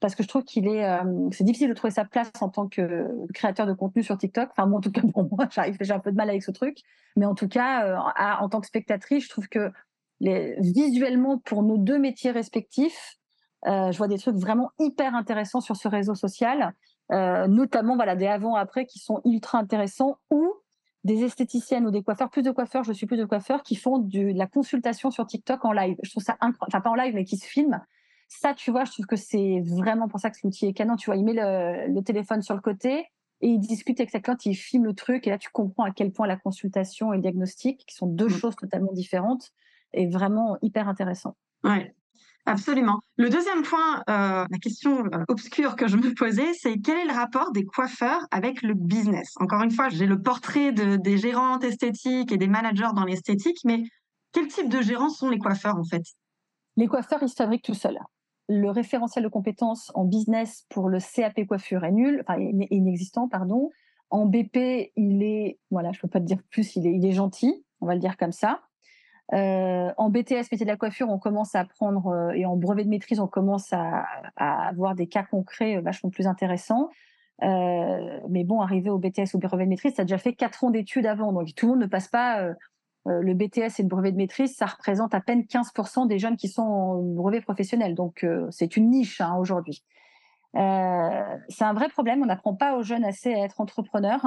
[0.00, 0.84] parce que je trouve qu'il est,
[1.30, 4.48] c'est difficile de trouver sa place en tant que créateur de contenu sur TikTok.
[4.50, 6.50] Enfin, moi, en tout cas, pour moi, j'arrive, j'ai un peu de mal avec ce
[6.50, 6.78] truc.
[7.16, 8.00] Mais en tout cas,
[8.40, 9.70] en tant que spectatrice, je trouve que
[10.20, 13.18] visuellement, pour nos deux métiers respectifs,
[13.66, 16.72] euh, je vois des trucs vraiment hyper intéressants sur ce réseau social,
[17.12, 20.52] euh, notamment voilà des avant-après qui sont ultra intéressants ou
[21.04, 23.98] des esthéticiennes ou des coiffeurs, plus de coiffeurs, je suis plus de coiffeurs, qui font
[23.98, 25.96] de la consultation sur TikTok en live.
[26.02, 27.80] Je trouve ça incroyable, enfin pas en live, mais qui se filment.
[28.32, 30.94] Ça, tu vois, je trouve que c'est vraiment pour ça que l'outil est canon.
[30.94, 33.06] Tu vois, il met le, le, téléphone sur le côté
[33.40, 35.90] et il discute avec sa cliente, il filme le truc et là, tu comprends à
[35.90, 38.30] quel point la consultation et le diagnostic, qui sont deux mmh.
[38.30, 39.50] choses totalement différentes,
[39.92, 41.36] est vraiment hyper intéressant.
[41.64, 41.92] Ouais.
[42.46, 43.00] Absolument.
[43.16, 47.04] Le deuxième point, euh, la question euh, obscure que je me posais, c'est quel est
[47.04, 49.34] le rapport des coiffeurs avec le business?
[49.40, 53.58] Encore une fois, j'ai le portrait de, des gérantes esthétiques et des managers dans l'esthétique,
[53.64, 53.82] mais
[54.32, 56.02] quel type de gérants sont les coiffeurs en fait?
[56.76, 57.98] Les coiffeurs, ils se fabriquent tout seuls.
[58.52, 63.70] Le référentiel de compétences en business pour le CAP coiffure est nul, enfin inexistant, pardon.
[64.10, 67.12] En BP, il est, voilà, je peux pas te dire plus, il est, il est
[67.12, 68.62] gentil, on va le dire comme ça.
[69.34, 72.82] Euh, en BTS, métier de la coiffure, on commence à prendre, euh, et en brevet
[72.82, 74.04] de maîtrise, on commence à,
[74.36, 76.90] avoir des cas concrets euh, vachement plus intéressants.
[77.40, 80.64] mais bon, arriver au BTS ou au brevet de maîtrise, ça a déjà fait quatre
[80.64, 81.32] ans d'études avant.
[81.32, 82.52] Donc tout le monde ne passe pas
[83.06, 84.54] le BTS et le brevet de maîtrise.
[84.56, 87.94] Ça représente à peine 15% des jeunes qui sont en brevet professionnel.
[87.94, 89.84] Donc c'est une niche hein, aujourd'hui.
[90.54, 92.22] c'est un vrai problème.
[92.22, 94.24] On n'apprend pas aux jeunes assez à être entrepreneurs.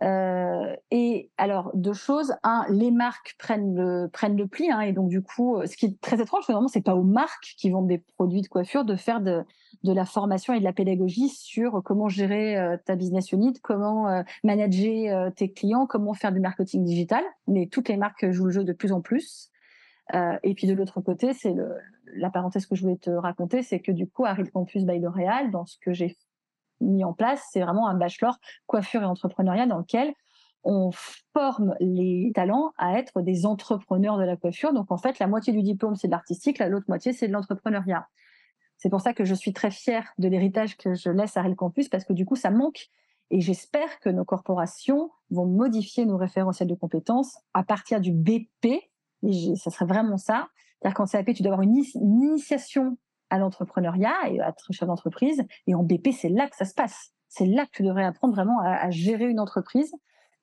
[0.00, 2.34] Euh, et alors, deux choses.
[2.42, 4.70] Un, les marques prennent le, prennent le pli.
[4.70, 7.54] Hein, et donc, du coup, ce qui est très étrange, finalement, c'est pas aux marques
[7.58, 9.44] qui vendent des produits de coiffure de faire de,
[9.84, 14.08] de la formation et de la pédagogie sur comment gérer euh, ta business unit, comment
[14.08, 17.22] euh, manager tes clients, comment faire du marketing digital.
[17.46, 19.50] Mais toutes les marques jouent le jeu de plus en plus.
[20.42, 21.54] et puis, de l'autre côté, c'est
[22.14, 25.50] la parenthèse que je voulais te raconter, c'est que du coup, Harry Campus by L'Oréal,
[25.50, 26.16] dans ce que j'ai
[26.82, 30.12] mis en place, c'est vraiment un bachelor coiffure et entrepreneuriat dans lequel
[30.64, 30.90] on
[31.34, 34.72] forme les talents à être des entrepreneurs de la coiffure.
[34.72, 38.06] Donc en fait, la moitié du diplôme, c'est de l'artistique, l'autre moitié, c'est de l'entrepreneuriat.
[38.76, 41.54] C'est pour ça que je suis très fière de l'héritage que je laisse à Real
[41.54, 42.88] Campus, parce que du coup, ça manque.
[43.30, 48.66] Et j'espère que nos corporations vont modifier nos référentiels de compétences à partir du BP.
[49.22, 50.48] Et ça serait vraiment ça.
[50.80, 52.98] C'est-à-dire qu'en CAP, tu dois avoir une initiation
[53.32, 55.42] à l'entrepreneuriat et à chef d'entreprise.
[55.66, 57.12] Et en BP, c'est là que ça se passe.
[57.28, 59.90] C'est là que tu devrais apprendre vraiment à, gérer une entreprise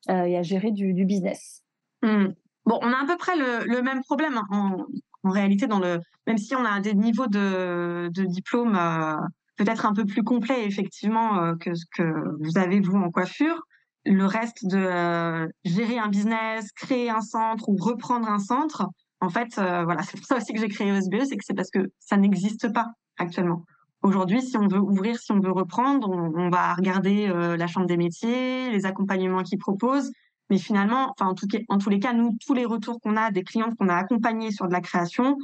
[0.09, 1.63] euh, et à gérer du, business.
[2.01, 2.29] Mmh.
[2.65, 4.87] Bon, on a à peu près le, même problème hein,
[5.23, 9.17] en, réalité, dans le, même si on a des niveaux de, de diplôme euh,
[9.57, 13.61] peut-être un peu plus complets, effectivement, euh, que ce que vous avez, vous, en coiffure.
[14.05, 18.87] Le reste de gérer un business, créer un centre ou reprendre un centre,
[19.21, 21.53] en fait, euh, voilà, c'est pour ça aussi que j'ai créé OSBE, c'est que c'est
[21.53, 23.65] parce que ça n'existe pas actuellement.
[24.01, 27.85] Aujourd'hui, si on veut ouvrir, si on veut reprendre, on, va regarder euh, la chambre
[27.85, 30.11] des métiers, les accompagnements qu'ils proposent.
[30.49, 33.29] Mais finalement, enfin, en, tout en tous les cas, nous, tous les retours qu'on a
[33.29, 35.37] des clients qu'on a accompagnés sur de la création,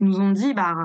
[0.00, 0.76] nous ont dit, bah,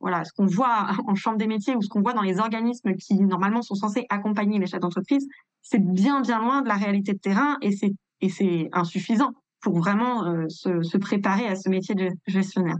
[0.00, 2.94] voilà, ce qu'on voit en chambre des métiers ou ce qu'on voit dans les organismes
[2.94, 5.28] qui normalement sont censés accompagner les chefs d'entreprise,
[5.60, 10.48] c'est bien, bien loin de la réalité de terrain et c'est insuffisant pour vraiment euh,
[10.48, 12.76] se, préparer à ce métier de gestionnaire.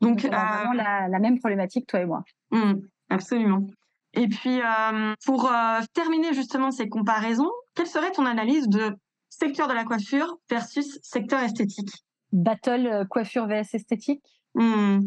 [0.00, 2.22] Donc, on a vraiment euh, la, même problématique, toi et moi.
[2.50, 2.74] Mmh,
[3.08, 3.66] absolument.
[4.14, 5.50] Et puis, euh, pour
[5.94, 8.94] terminer justement ces comparaisons, quelle serait ton analyse de
[9.30, 12.04] secteur de la coiffure versus secteur esthétique?
[12.32, 14.22] Battle coiffure vs esthétique?
[14.54, 15.00] Mmh.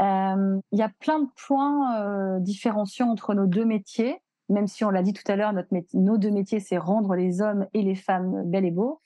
[0.00, 5.02] Il y a plein de points différenciants entre nos deux métiers, même si on l'a
[5.02, 5.52] dit tout à l'heure,
[5.94, 9.00] nos deux métiers, c'est rendre les hommes et les femmes belles et beaux.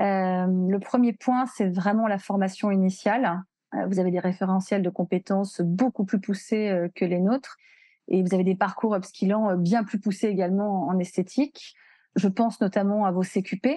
[0.00, 3.42] Euh, le premier point, c'est vraiment la formation initiale.
[3.74, 7.56] Euh, vous avez des référentiels de compétences beaucoup plus poussés euh, que les nôtres
[8.08, 11.74] et vous avez des parcours upskillants bien plus poussés également en esthétique.
[12.14, 13.68] Je pense notamment à vos CQP,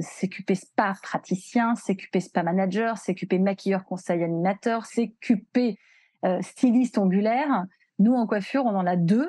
[0.00, 5.78] CQP spa praticien, CQP spa manager, CQP maquilleur conseil animateur, CQP
[6.40, 7.66] styliste ongulaire.
[7.98, 9.28] Nous, en coiffure, on en a deux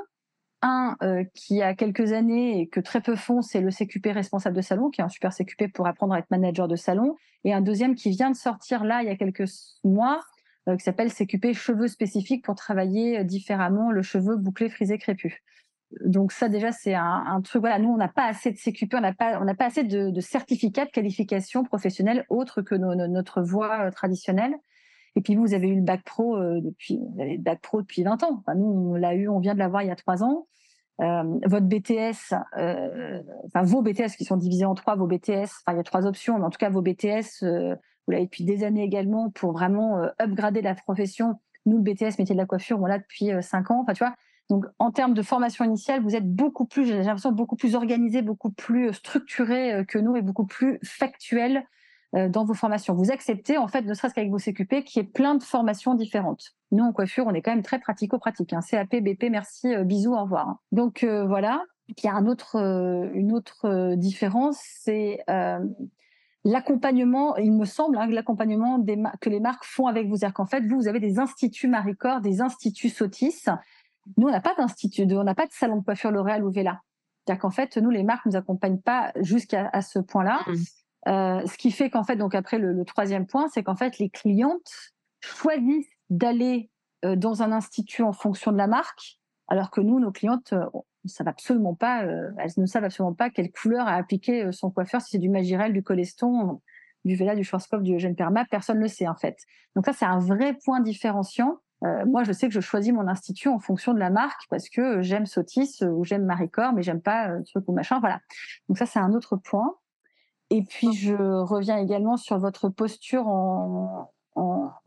[0.62, 4.56] un euh, qui a quelques années et que très peu font, c'est le CQP responsable
[4.56, 7.54] de salon, qui est un super CQP pour apprendre à être manager de salon, et
[7.54, 9.50] un deuxième qui vient de sortir là il y a quelques
[9.84, 10.22] mois,
[10.67, 15.36] euh, qui s'appelle CQP cheveux spécifiques pour travailler euh, différemment le cheveu bouclé, frisé, crépus.
[16.04, 17.62] Donc ça déjà c'est un, truc.
[17.62, 19.84] Voilà, nous on n'a pas assez de CQP, on n'a pas, on n'a pas assez
[19.84, 24.56] de, certificats de qualification professionnelle autre que notre voie traditionnelle.
[25.17, 26.99] Et puis vous, vous avez eu le bac pro euh, depuis,
[27.39, 28.38] bac pro depuis 20 ans.
[28.39, 30.45] Enfin, nous, on l'a eu, on vient de l'avoir il y a trois ans.
[31.01, 33.23] Euh, votre BTS, euh,
[33.63, 36.38] vos BTS qui sont divisés en trois, vos BTS, enfin il y a trois options,
[36.38, 40.62] mais en tout cas vos BTS, vous l'avez depuis des années également pour vraiment upgrader
[40.62, 41.39] la profession.
[41.65, 43.82] Nous, le BTS métier de la coiffure, on l'a depuis cinq ans.
[43.82, 44.13] Enfin, tu vois,
[44.51, 48.21] donc, en termes de formation initiale, vous êtes beaucoup plus, j'ai l'impression, beaucoup plus organisé,
[48.21, 51.63] beaucoup plus structuré que nous et beaucoup plus factuel
[52.13, 52.93] dans vos formations.
[52.93, 55.93] Vous acceptez, en fait, ne serait-ce qu'avec vos CQP, qu'il y ait plein de formations
[55.93, 56.56] différentes.
[56.72, 58.54] Nous, en coiffure, on est quand même très pratico-pratique.
[58.54, 58.62] Hein.
[58.67, 60.48] CAP, BP, merci, euh, bisous, au revoir.
[60.48, 60.60] Hein.
[60.72, 61.63] Donc, euh, voilà.
[61.89, 62.58] Il y a un autre,
[63.13, 65.24] une autre différence, c'est
[66.48, 68.84] l'accompagnement, il me semble, hein, l'accompagnement
[69.20, 70.15] que les marques font avec vous.
[70.15, 73.46] C'est-à-dire qu'en fait, vous, vous avez des instituts Maricor, des instituts Sotis.
[74.15, 76.82] Nous, on n'a pas d'institut, on n'a pas de salon de coiffure L'Oréal ou Vela.
[77.26, 80.39] C'est-à-dire qu'en fait, nous, les marques ne nous accompagnent pas jusqu'à ce point-là.
[80.48, 80.54] Mmh.
[81.08, 84.10] Euh, ce qui fait qu'en fait, donc après le, troisième point, c'est qu'en fait les
[84.10, 86.70] clientes choisissent d'aller
[87.06, 90.65] euh, dans un institut en fonction de la marque, alors que nous, nos clientes, euh,
[91.06, 95.00] ne savent absolument pas, elles ne savent absolument pas quelle couleur a appliqué son coiffeur,
[95.00, 96.60] si c'est du Magirel, du Coleston,
[97.06, 99.38] du Vela, du Schwarzkopf, du Eugène Perma, personne ne le sait en fait.
[99.76, 101.60] Donc ça, c'est un vrai point différenciant.
[101.82, 105.02] moi, je sais que je choisis mon institut en fonction de la marque parce que
[105.02, 108.02] j'aime Sotis ou j'aime Maricor, mais j'aime pas ce truc ou machin.
[108.02, 108.20] Voilà.
[108.67, 109.78] Donc ça, c'est un autre point.
[110.49, 114.10] Et puis, je reviens également sur votre posture en,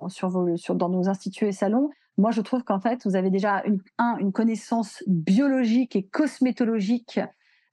[0.09, 1.91] sur, vos, sur dans nos instituts et salons.
[2.17, 3.81] Moi, je trouve qu'en fait, vous avez déjà une,
[4.19, 7.21] une connaissance biologique et cosmétologique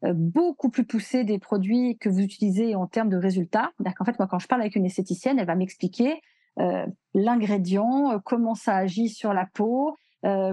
[0.06, 3.72] euh, beaucoup plus poussée des produits que vous utilisez en termes de résultats.
[4.00, 6.22] En fait, moi, quand je parle avec une esthéticienne, elle va m'expliquer
[6.60, 9.96] euh, l'ingrédient, euh, comment ça agit sur la peau,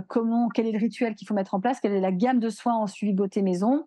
[0.06, 2.48] comment, quel est le rituel qu'il faut mettre en place, quelle est la gamme de
[2.48, 3.84] soins en suivi beauté maison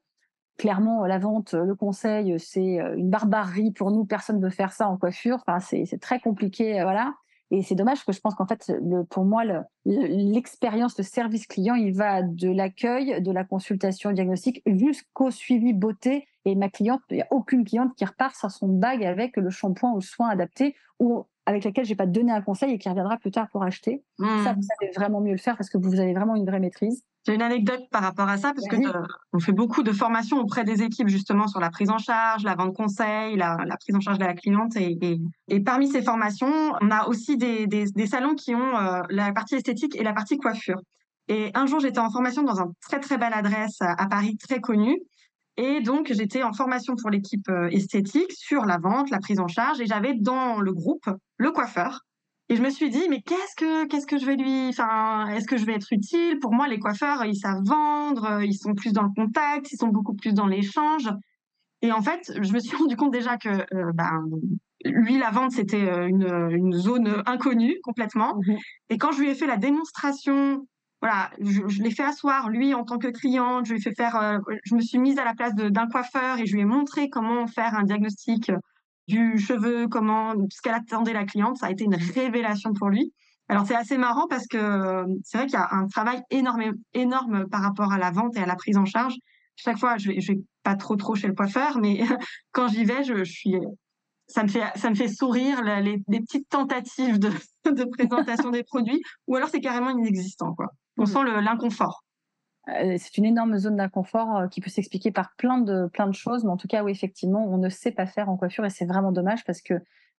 [0.58, 4.06] clairement, la vente, le conseil, c'est une barbarie pour nous.
[4.06, 5.44] Personne ne veut faire ça en coiffure.
[5.48, 7.14] Enfin, c'est très compliqué, voilà.
[7.50, 9.44] Et c'est dommage que je pense qu'en fait, le, pour moi,
[9.86, 16.28] l'expérience de service client, il va de l'accueil, de la consultation diagnostique jusqu'au suivi beauté.
[16.44, 19.50] Et ma cliente, il n'y a aucune cliente qui repart sans son bag avec le
[19.50, 20.76] shampoing ou le soin adapté
[21.48, 24.04] avec laquelle j'ai pas donné un conseil et qui reviendra plus tard pour acheter.
[24.20, 24.44] Mmh.
[24.44, 27.04] Ça, vous savez vraiment mieux le faire parce que vous avez vraiment une vraie maîtrise.
[27.26, 28.76] J'ai une anecdote par rapport à ça, parce que
[29.34, 32.56] on fait beaucoup de formations auprès des équipes justement sur la prise en charge, la
[32.56, 34.76] vente conseil, la, la prise en charge de la cliente.
[34.76, 34.98] Et,
[35.48, 39.32] et, parmi ces formations, on a aussi des, des, des salons qui ont euh, la
[39.32, 40.82] partie esthétique et la partie coiffure.
[41.30, 44.60] Et un jour, j'étais en formation dans un très très belle adresse à Paris, très
[44.60, 44.98] connue.
[45.58, 49.48] Et donc, j'étais en formation pour l'équipe euh, esthétique sur la vente, la prise en
[49.48, 49.82] charge.
[49.82, 52.02] Et j'avais dans le groupe le coiffeur
[52.50, 55.48] et je me suis dit, mais qu'est-ce que, qu'est-ce que je vais lui, enfin, est-ce
[55.48, 56.40] que je vais être utile?
[56.40, 59.90] Pour moi, les coiffeurs, ils savent vendre, ils sont plus dans le contact, ils sont
[59.90, 61.10] beaucoup plus dans l'échange.
[61.82, 64.24] Et en fait, je me suis rendu compte déjà que, euh, ben,
[64.86, 68.36] lui, la vente, c'était euh, une, une zone inconnue complètement.
[68.36, 68.56] Mmh
[68.92, 70.66] Et quand je lui ai fait la démonstration,
[71.02, 74.40] voilà, je, l'ai fait asseoir, lui, en tant que cliente, je lui ai faire, euh,
[74.64, 77.46] je me suis mise à la place d'un coiffeur et je lui ai montré comment
[77.46, 78.52] faire un diagnostic
[79.08, 81.58] du cheveu, comment, ce qu'elle attendait la cliente.
[81.58, 83.14] Ça a été une révélation pour lui.
[83.50, 87.48] Alors c'est assez marrant parce que c'est vrai qu'il y a un travail énorme, énorme
[87.48, 89.16] par rapport à la vente et à la prise en charge.
[89.56, 92.00] Chaque fois, je vais, vais pas trop trop chez le coiffeur, mais
[92.52, 93.56] quand j'y vais, je, suis,
[94.28, 97.30] ça me fait, ça me fait sourire les, les petites tentatives de,
[97.72, 100.68] de présentation des produits, ou alors c'est carrément inexistant quoi.
[100.98, 101.08] On mmh.
[101.08, 102.04] sent l'inconfort.
[102.70, 106.14] Euh, c'est une énorme zone d'inconfort euh, qui peut s'expliquer par plein de, plein de
[106.14, 106.44] choses.
[106.44, 108.86] Mais en tout cas, oui, effectivement, on ne sait pas faire en coiffure et c'est
[108.86, 109.76] vraiment dommage parce que,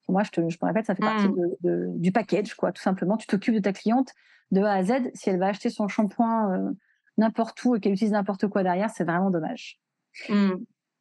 [0.09, 2.01] moi, je, te, je me répète, ça fait partie mmh.
[2.01, 3.19] du package, quoi, tout simplement.
[3.19, 4.13] Tu t'occupes de ta cliente
[4.51, 4.93] de A à Z.
[5.13, 6.71] Si elle va acheter son shampoing euh,
[7.19, 9.79] n'importe où et qu'elle utilise n'importe quoi derrière, c'est vraiment dommage.
[10.31, 10.53] Mmh.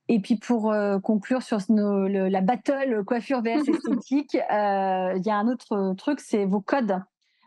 [0.10, 5.94] Et puis pour conclure sur la battle coiffure vs esthétique, il y a un autre
[5.98, 7.02] truc, c'est vos codes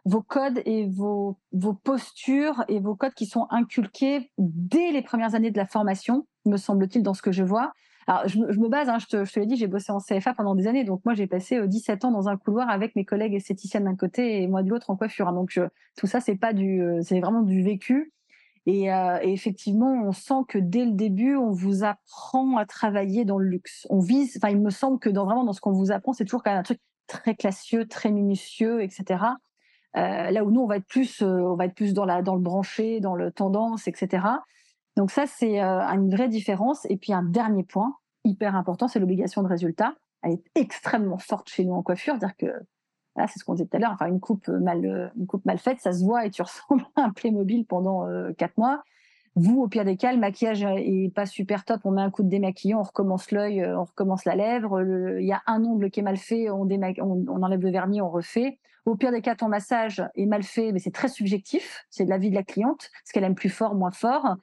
[0.04, 5.34] vos codes et vos, vos postures et vos codes qui sont inculqués dès les premières
[5.34, 7.72] années de la formation, me semble-t-il, dans ce que je vois.
[8.06, 10.34] Alors, je, me base, hein, je te, je te l'ai dit, j'ai bossé en CFA
[10.34, 10.84] pendant des années.
[10.84, 13.94] Donc, moi, j'ai passé 17 euh, ans dans un couloir avec mes collègues esthéticiennes d'un
[13.94, 15.28] côté et moi de l'autre en coiffure.
[15.28, 15.32] Hein.
[15.34, 15.60] Donc,
[15.96, 18.12] tout ça, euh, c'est vraiment du vécu.
[18.66, 23.24] Et, euh, et, effectivement, on sent que dès le début, on vous apprend à travailler
[23.24, 23.86] dans le luxe.
[23.90, 26.24] On vise, enfin, il me semble que dans, vraiment dans ce qu'on vous apprend, c'est
[26.24, 29.24] toujours quand même un truc très classieux, très minutieux, etc.
[29.96, 32.35] Euh, là où nous, on va être plus, euh, on va être plus dans, dans
[32.35, 34.26] le branché, dans le tendance, etc.
[34.96, 36.87] Donc ça, c'est euh, une vraie différence.
[36.90, 39.94] Et puis un dernier point hyper important, c'est l'obligation de résultat.
[40.22, 42.46] Elle est extrêmement forte chez nous en coiffure, dire que
[43.16, 43.92] c'est ce qu'on disait tout à l'heure.
[43.92, 48.07] Enfin, une coupe mal, faite, ça se voit et tu ressembles à un Playmobil pendant
[48.37, 48.83] quatre mois.
[49.37, 51.81] Vous, au pire des cas, le maquillage est pas super top.
[51.85, 54.83] On met un coup de démaquillant, on recommence l'œil, on recommence la lèvre.
[55.18, 58.11] Il y a un ongle qui est mal fait, on, on enlève le vernis, on
[58.11, 58.59] refait.
[58.86, 61.84] Au pire des cas, ton massage est mal fait, mais c'est très subjectif.
[61.90, 64.36] C'est de l'avis de la cliente, ce qu'elle aime plus fort, moins fort.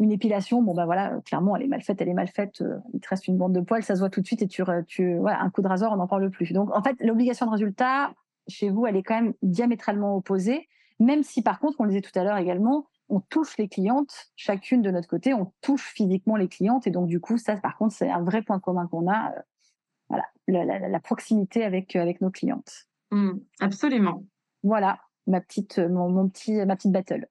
[0.00, 2.60] Une épilation, bon ben voilà, clairement, elle est mal faite, elle est mal faite.
[2.60, 4.46] Euh, il te reste une bande de poils, ça se voit tout de suite et
[4.46, 6.52] tu, un coup de rasoir, on n'en parle plus.
[6.52, 8.12] Donc en fait, l'obligation de résultat
[8.46, 10.68] chez vous, elle est quand même diamétralement opposée.
[11.00, 14.30] Même si par contre, on le disait tout à l'heure également, on touche les clientes,
[14.36, 17.76] chacune de notre côté, on touche physiquement les clientes et donc du coup, ça, par
[17.76, 19.32] contre, c'est un vrai point commun qu'on a.
[19.32, 19.40] Euh,
[20.08, 22.88] voilà, la, proximité avec euh, avec nos clientes.
[23.10, 24.24] Mmh, absolument.
[24.62, 27.26] Voilà, ma petite, euh, mon, petit, ma petite battle.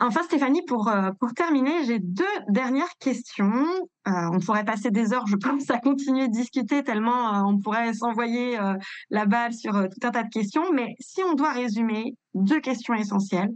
[0.00, 3.64] Enfin, Stéphanie, pour, euh, pour terminer, j'ai deux dernières questions.
[4.06, 7.92] Euh, on pourrait passer des heures, je pense, à continuer de discuter tellement on pourrait
[7.94, 8.56] s'envoyer
[9.10, 10.72] la balle sur tout un tas de questions.
[10.72, 13.50] Mais si on doit résumer deux questions essentielles,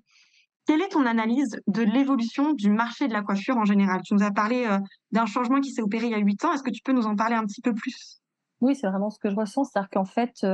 [0.66, 4.00] quelle est ton analyse de l'évolution du marché de la coiffure en général?
[4.04, 4.66] Tu nous as parlé
[5.12, 6.52] d'un changement qui s'est opéré il y a huit ans.
[6.52, 8.20] Est-ce que tu peux nous en parler un petit peu plus?
[8.60, 9.64] Oui, c'est vraiment ce que je ressens.
[9.64, 10.44] C'est-à-dire qu'en fait,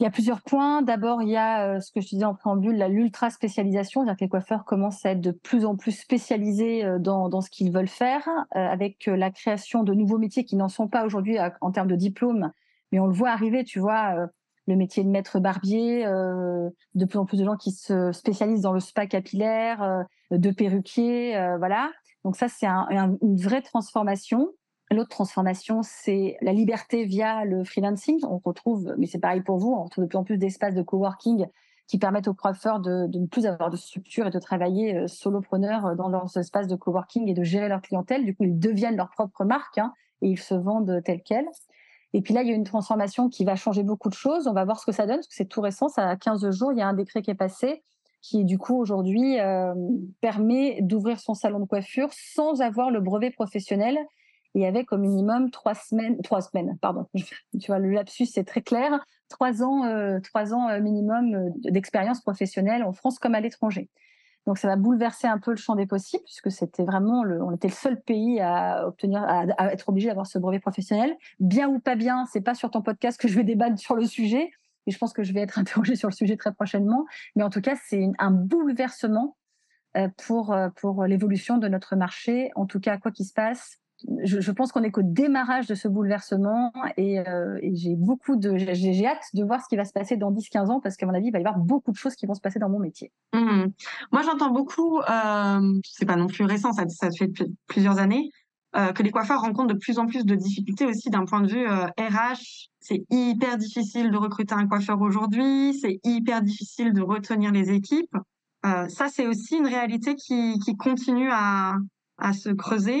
[0.00, 0.82] il y a plusieurs points.
[0.82, 4.24] D'abord, il y a euh, ce que je disais en préambule, l'ultra spécialisation, c'est-à-dire que
[4.24, 7.72] les coiffeurs commencent à être de plus en plus spécialisés euh, dans, dans ce qu'ils
[7.72, 11.70] veulent faire, euh, avec la création de nouveaux métiers qui n'en sont pas aujourd'hui en
[11.70, 12.50] termes de diplôme,
[12.90, 14.28] mais on le voit arriver, tu vois,
[14.66, 18.72] le métier de maître barbier, de plus en plus de gens qui se spécialisent dans
[18.72, 21.90] le spa capillaire, de perruquier, voilà.
[22.24, 22.86] Donc ça, c'est un,
[23.20, 24.50] une vraie transformation.
[24.94, 28.20] L'autre transformation, c'est la liberté via le freelancing.
[28.28, 30.82] On retrouve, mais c'est pareil pour vous, on retrouve de plus en plus d'espaces de
[30.82, 31.46] coworking
[31.88, 35.84] qui permettent aux coiffeurs de, ne plus avoir de structure et de travailler euh, solopreneurs
[35.84, 38.24] euh, dans leurs espaces de coworking et de gérer leur clientèle.
[38.24, 41.48] Du coup, ils deviennent leur propre marque hein, et ils se vendent tels quels.
[42.12, 44.46] Et puis là, il y a une transformation qui va changer beaucoup de choses.
[44.46, 46.50] On va voir ce que ça donne, parce que c'est tout récent, ça a 15
[46.50, 46.72] jours.
[46.72, 47.82] Il y a un décret qui est passé
[48.22, 49.36] qui du coup aujourd'hui
[50.22, 53.98] permet d'ouvrir son salon de coiffure sans avoir le brevet professionnel
[54.54, 57.06] et avec au minimum trois semaines, trois semaines, pardon.
[57.60, 59.04] Tu vois, le lapsus c'est très clair.
[59.28, 59.82] Trois ans,
[60.22, 63.90] trois ans minimum d'expérience professionnelle en France comme à l'étranger.
[64.46, 67.52] Donc ça va bouleverser un peu le champ des possibles puisque c'était vraiment le, on
[67.52, 71.16] était le seul pays à obtenir, à, être obligé d'avoir ce brevet professionnel.
[71.40, 74.04] Bien ou pas bien, c'est pas sur ton podcast que je vais débattre sur le
[74.04, 74.50] sujet.
[74.86, 77.06] Et je pense que je vais être interrogée sur le sujet très prochainement.
[77.36, 79.36] Mais en tout cas, c'est un bouleversement
[79.96, 82.50] euh, pour, euh, pour l'évolution de notre marché.
[82.54, 83.78] En tout cas, quoi qu'il se passe,
[84.24, 89.06] je, pense qu'on est qu'au démarrage de ce bouleversement et, euh, j'ai beaucoup de j'ai
[89.06, 91.28] hâte de voir ce qui va se passer dans 10-15 ans parce qu'à mon avis
[91.28, 93.12] il va y avoir beaucoup de choses qui vont se passer dans mon métier.
[93.34, 93.66] Mmh.
[94.12, 97.30] Moi j'entends beaucoup, euh, c'est pas non plus récent, ça, ça fait
[97.66, 98.30] plusieurs années,
[98.76, 101.48] euh, que les coiffeurs rencontrent de plus en plus de difficultés aussi d'un point de
[101.48, 101.92] vue RH.
[102.00, 102.34] Euh,
[102.80, 108.16] c'est hyper difficile de recruter un coiffeur aujourd'hui, c'est hyper difficile de retenir les équipes.
[108.66, 111.76] Euh, ça c'est aussi une réalité qui, qui continue à,
[112.18, 113.00] à se creuser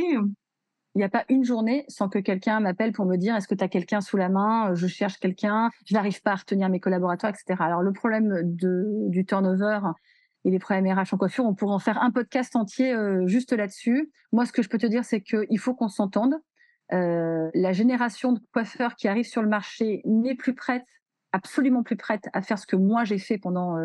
[0.94, 3.54] il n'y a pas une journée sans que quelqu'un m'appelle pour me dire est-ce que
[3.54, 6.68] tu as quelqu'un sous la main, euh, je cherche quelqu'un, je n'arrive pas à retenir
[6.68, 7.60] mes collaborateurs, etc.
[7.60, 9.80] Alors le problème de, du turnover
[10.44, 13.52] et les problèmes RH en coiffure, on pourrait en faire un podcast entier euh, juste
[13.52, 14.12] là-dessus.
[14.30, 16.34] Moi, ce que je peux te dire, c'est qu'il faut qu'on s'entende.
[16.92, 20.84] Euh, la génération de coiffeurs qui arrive sur le marché n'est plus prête,
[21.32, 23.76] absolument plus prête à faire ce que moi j'ai fait pendant,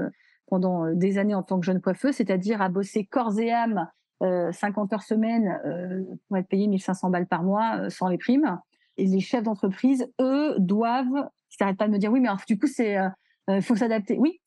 [0.47, 3.87] pendant des années en tant que jeune coiffeuse, c'est-à-dire à bosser corps et âme
[4.21, 8.17] 50 euh, heures semaine euh, pour être payé 1500 balles par mois euh, sans les
[8.17, 8.59] primes.
[8.97, 12.59] Et les chefs d'entreprise, eux, doivent, ils n'arrêtent pas de me dire oui, mais du
[12.59, 12.97] coup, c'est,
[13.61, 14.17] faut s'adapter.
[14.17, 14.41] Oui,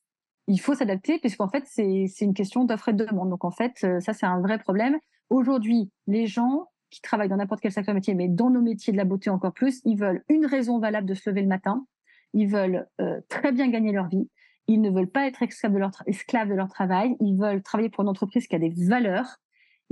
[0.46, 3.30] il faut s'adapter puisqu'en fait, c'est, une question d'offre et de demande.
[3.30, 4.98] Donc en fait, ça, c'est un vrai problème.
[5.30, 8.98] Aujourd'hui, les gens qui travaillent dans n'importe quel secteur métier, mais dans nos métiers de
[8.98, 11.86] la beauté encore plus, ils veulent une raison valable de se lever le matin.
[12.34, 12.86] Ils veulent
[13.30, 14.28] très bien gagner leur vie.
[14.68, 17.16] Ils ne veulent pas être esclaves esclaves de leur travail.
[17.20, 19.38] Ils veulent travailler pour une entreprise qui a des valeurs.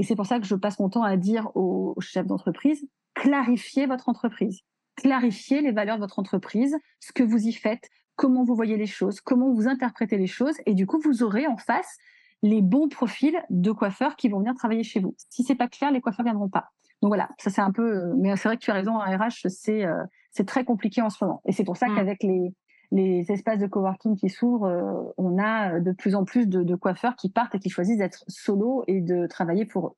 [0.00, 3.84] Et c'est pour ça que je passe mon temps à dire aux chefs d'entreprise, clarifiez
[3.84, 4.62] votre entreprise,
[4.96, 8.86] clarifiez les valeurs de votre entreprise, ce que vous y faites, comment vous voyez les
[8.86, 11.98] choses, comment vous interprétez les choses, et du coup, vous aurez en face
[12.40, 15.14] les bons profils de coiffeurs qui vont venir travailler chez vous.
[15.28, 16.70] Si c'est pas clair, les coiffeurs viendront pas.
[17.02, 19.48] Donc voilà, ça c'est un peu, mais c'est vrai que tu as raison, en RH,
[19.50, 21.42] c'est euh, c'est très compliqué en ce moment.
[21.44, 21.94] Et c'est pour ça mmh.
[21.94, 22.54] qu'avec les
[22.92, 27.14] les espaces de coworking qui s'ouvrent, euh, on a de plus en plus de, coiffeurs
[27.16, 29.92] qui partent et qui choisissent d'être solo et de travailler pour eux.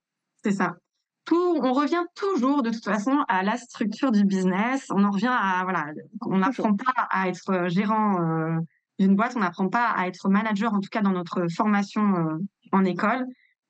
[0.45, 0.77] C'est ça.
[1.25, 4.89] Tout, on revient toujours de toute façon à la structure du business.
[4.91, 5.87] On en revient à voilà,
[6.27, 8.59] on n'apprend pas à être gérant euh,
[8.99, 12.39] d'une boîte, on n'apprend pas à être manager en tout cas dans notre formation euh,
[12.73, 13.25] en école.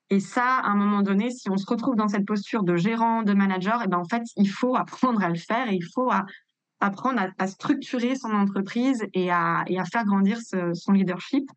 [0.09, 3.23] Et ça, à un moment donné, si on se retrouve dans cette posture de gérant,
[3.23, 5.85] de manager, et eh ben en fait, il faut apprendre à le faire et il
[5.95, 6.25] faut à,
[6.83, 10.39] apprendre à, structurer son entreprise et à, faire grandir
[10.75, 11.49] son leadership.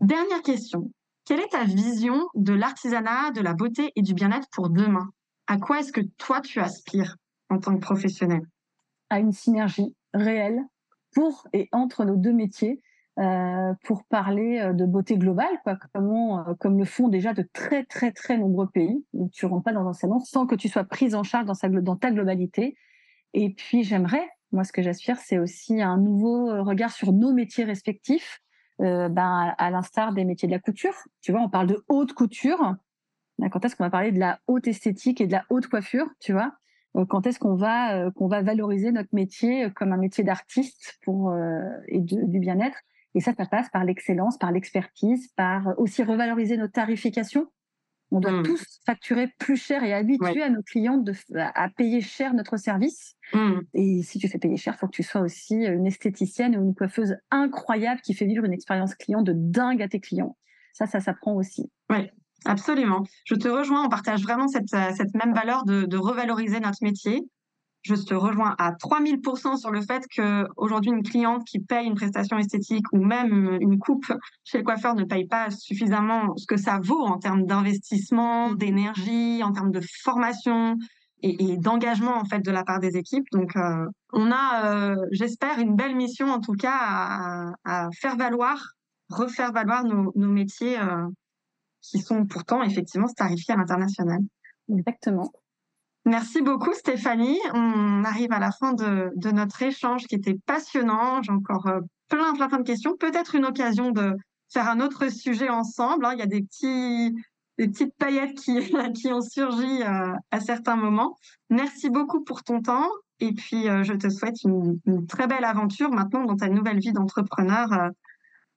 [0.00, 0.90] Dernière question.
[1.24, 5.10] Quelle est ta vision de l'artisanat, de la beauté et du bien-être pour demain?
[5.46, 7.16] À quoi est-ce que toi, tu aspires
[7.48, 8.42] en tant que professionnel?
[9.08, 10.60] À une synergie réelle
[11.12, 12.82] pour et entre nos deux métiers
[13.18, 17.84] euh, pour parler euh, de beauté globale, quoi, euh, comme le font déjà de très,
[17.84, 20.84] très, très nombreux pays où tu rentres pas dans un salon sans que tu sois
[20.84, 22.76] prise en charge dans, dans ta globalité.
[23.34, 27.32] Et puis, j'aimerais moi, ce que j'aspire, c'est aussi un nouveau euh, regard sur nos
[27.32, 28.40] métiers respectifs,
[28.80, 30.94] euh, ben, à l'instar des métiers de la couture.
[31.20, 32.76] Tu vois, on parle de haute couture.
[33.50, 36.32] Quand est-ce qu'on va parler de la haute esthétique et de la haute coiffure, tu
[36.32, 36.52] vois?
[36.96, 41.34] Euh, Quand est-ce qu'on va va valoriser notre métier comme un métier d'artiste pour
[41.88, 42.78] et du bien-être?
[43.14, 47.48] Et ça, ça passe par l'excellence, par l'expertise, par aussi revaloriser notre tarification
[48.10, 48.42] on doit mmh.
[48.42, 53.14] tous facturer plus cher et habituer à nos clients de, à payer cher notre service.
[53.32, 53.60] Mmh.
[53.74, 56.64] Et si tu fais payer cher, il faut que tu sois aussi une esthéticienne ou
[56.64, 60.36] une coiffeuse incroyable qui fait vivre une expérience client de dingue à tes clients.
[60.72, 61.70] Ça, ça s'apprend aussi.
[61.88, 62.10] Oui,
[62.44, 63.04] absolument.
[63.24, 63.84] Je te rejoins.
[63.84, 67.22] On partage vraiment cette, cette même valeur de, de revaloriser notre métier
[67.82, 71.94] je te rejoins à 3000% sur le fait que aujourd'hui une cliente qui paye une
[71.94, 74.12] prestation esthétique ou même une coupe
[74.44, 79.42] chez le coiffeur ne paye pas suffisamment ce que ça vaut en termes d'investissement, d'énergie,
[79.42, 80.76] en termes de formation
[81.22, 83.26] et, d'engagement en fait de la part des équipes.
[83.32, 88.72] Donc euh, on a, euh, j'espère, une belle mission en tout cas à, faire valoir,
[89.08, 91.06] refaire valoir nos, métiers euh,
[91.80, 94.20] qui sont pourtant effectivement starifiés à l'international.
[94.68, 95.32] Exactement.
[96.06, 97.38] Merci beaucoup Stéphanie.
[97.52, 101.22] On arrive à la fin de, notre échange qui était passionnant.
[101.22, 102.96] J'ai encore euh, plein, plein, plein de questions.
[102.96, 104.16] Peut-être une occasion de
[104.50, 106.06] faire un autre sujet ensemble.
[106.06, 106.14] Hein.
[106.14, 106.46] Il y a des,
[107.58, 108.58] petites paillettes qui,
[108.94, 111.16] qui ont surgi euh, à certains moments.
[111.50, 112.88] Merci beaucoup pour ton temps.
[113.18, 116.92] Et puis, euh, je te souhaite une, très belle aventure maintenant dans ta nouvelle vie
[116.92, 117.90] d'entrepreneur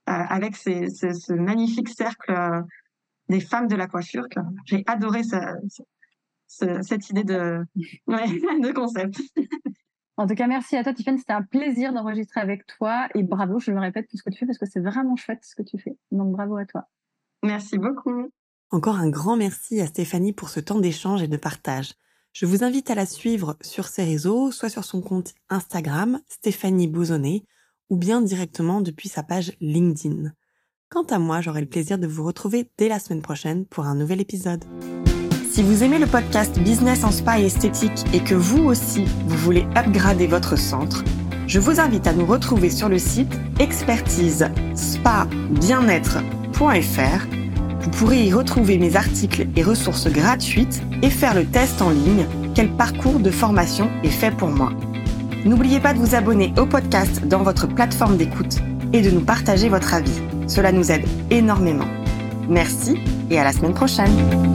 [0.06, 2.64] avec ce magnifique cercle
[3.30, 4.28] des femmes de la coiffure.
[4.66, 5.22] J'ai adoré
[6.82, 9.20] cette idée de, de concept.
[10.16, 11.18] En tout cas, merci à toi, Tiffany.
[11.20, 13.08] C'était un plaisir d'enregistrer avec toi.
[13.16, 15.44] Et bravo, je le répète, tout ce que tu fais, parce que c'est vraiment chouette
[15.44, 15.98] ce que tu fais.
[16.12, 16.88] Donc, bravo à toi.
[17.42, 18.30] Merci beaucoup.
[18.70, 21.94] Encore un grand merci à Stéphanie pour ce temps d'échange et de partage.
[22.32, 26.88] Je vous invite à la suivre sur ses réseaux, soit sur son compte Instagram, Stéphanie
[26.88, 27.44] Bouzonnet,
[27.90, 30.32] ou bien directement depuis sa page LinkedIn.
[30.90, 33.96] Quant à moi, j'aurai le plaisir de vous retrouver dès la semaine prochaine pour un
[33.96, 34.64] nouvel épisode.
[35.54, 39.38] Si vous aimez le podcast Business en Spa et Esthétique et que vous aussi, vous
[39.38, 41.04] voulez upgrader votre centre,
[41.46, 47.28] je vous invite à nous retrouver sur le site expertise spa bien-être.fr
[47.82, 52.26] vous pourrez y retrouver mes articles et ressources gratuites et faire le test en ligne
[52.56, 54.72] quel parcours de formation est fait pour moi.
[55.46, 58.58] N'oubliez pas de vous abonner au podcast dans votre plateforme d'écoute
[58.92, 60.20] et de nous partager votre avis.
[60.48, 61.88] Cela nous aide énormément.
[62.50, 62.98] Merci
[63.30, 64.53] et à la semaine prochaine.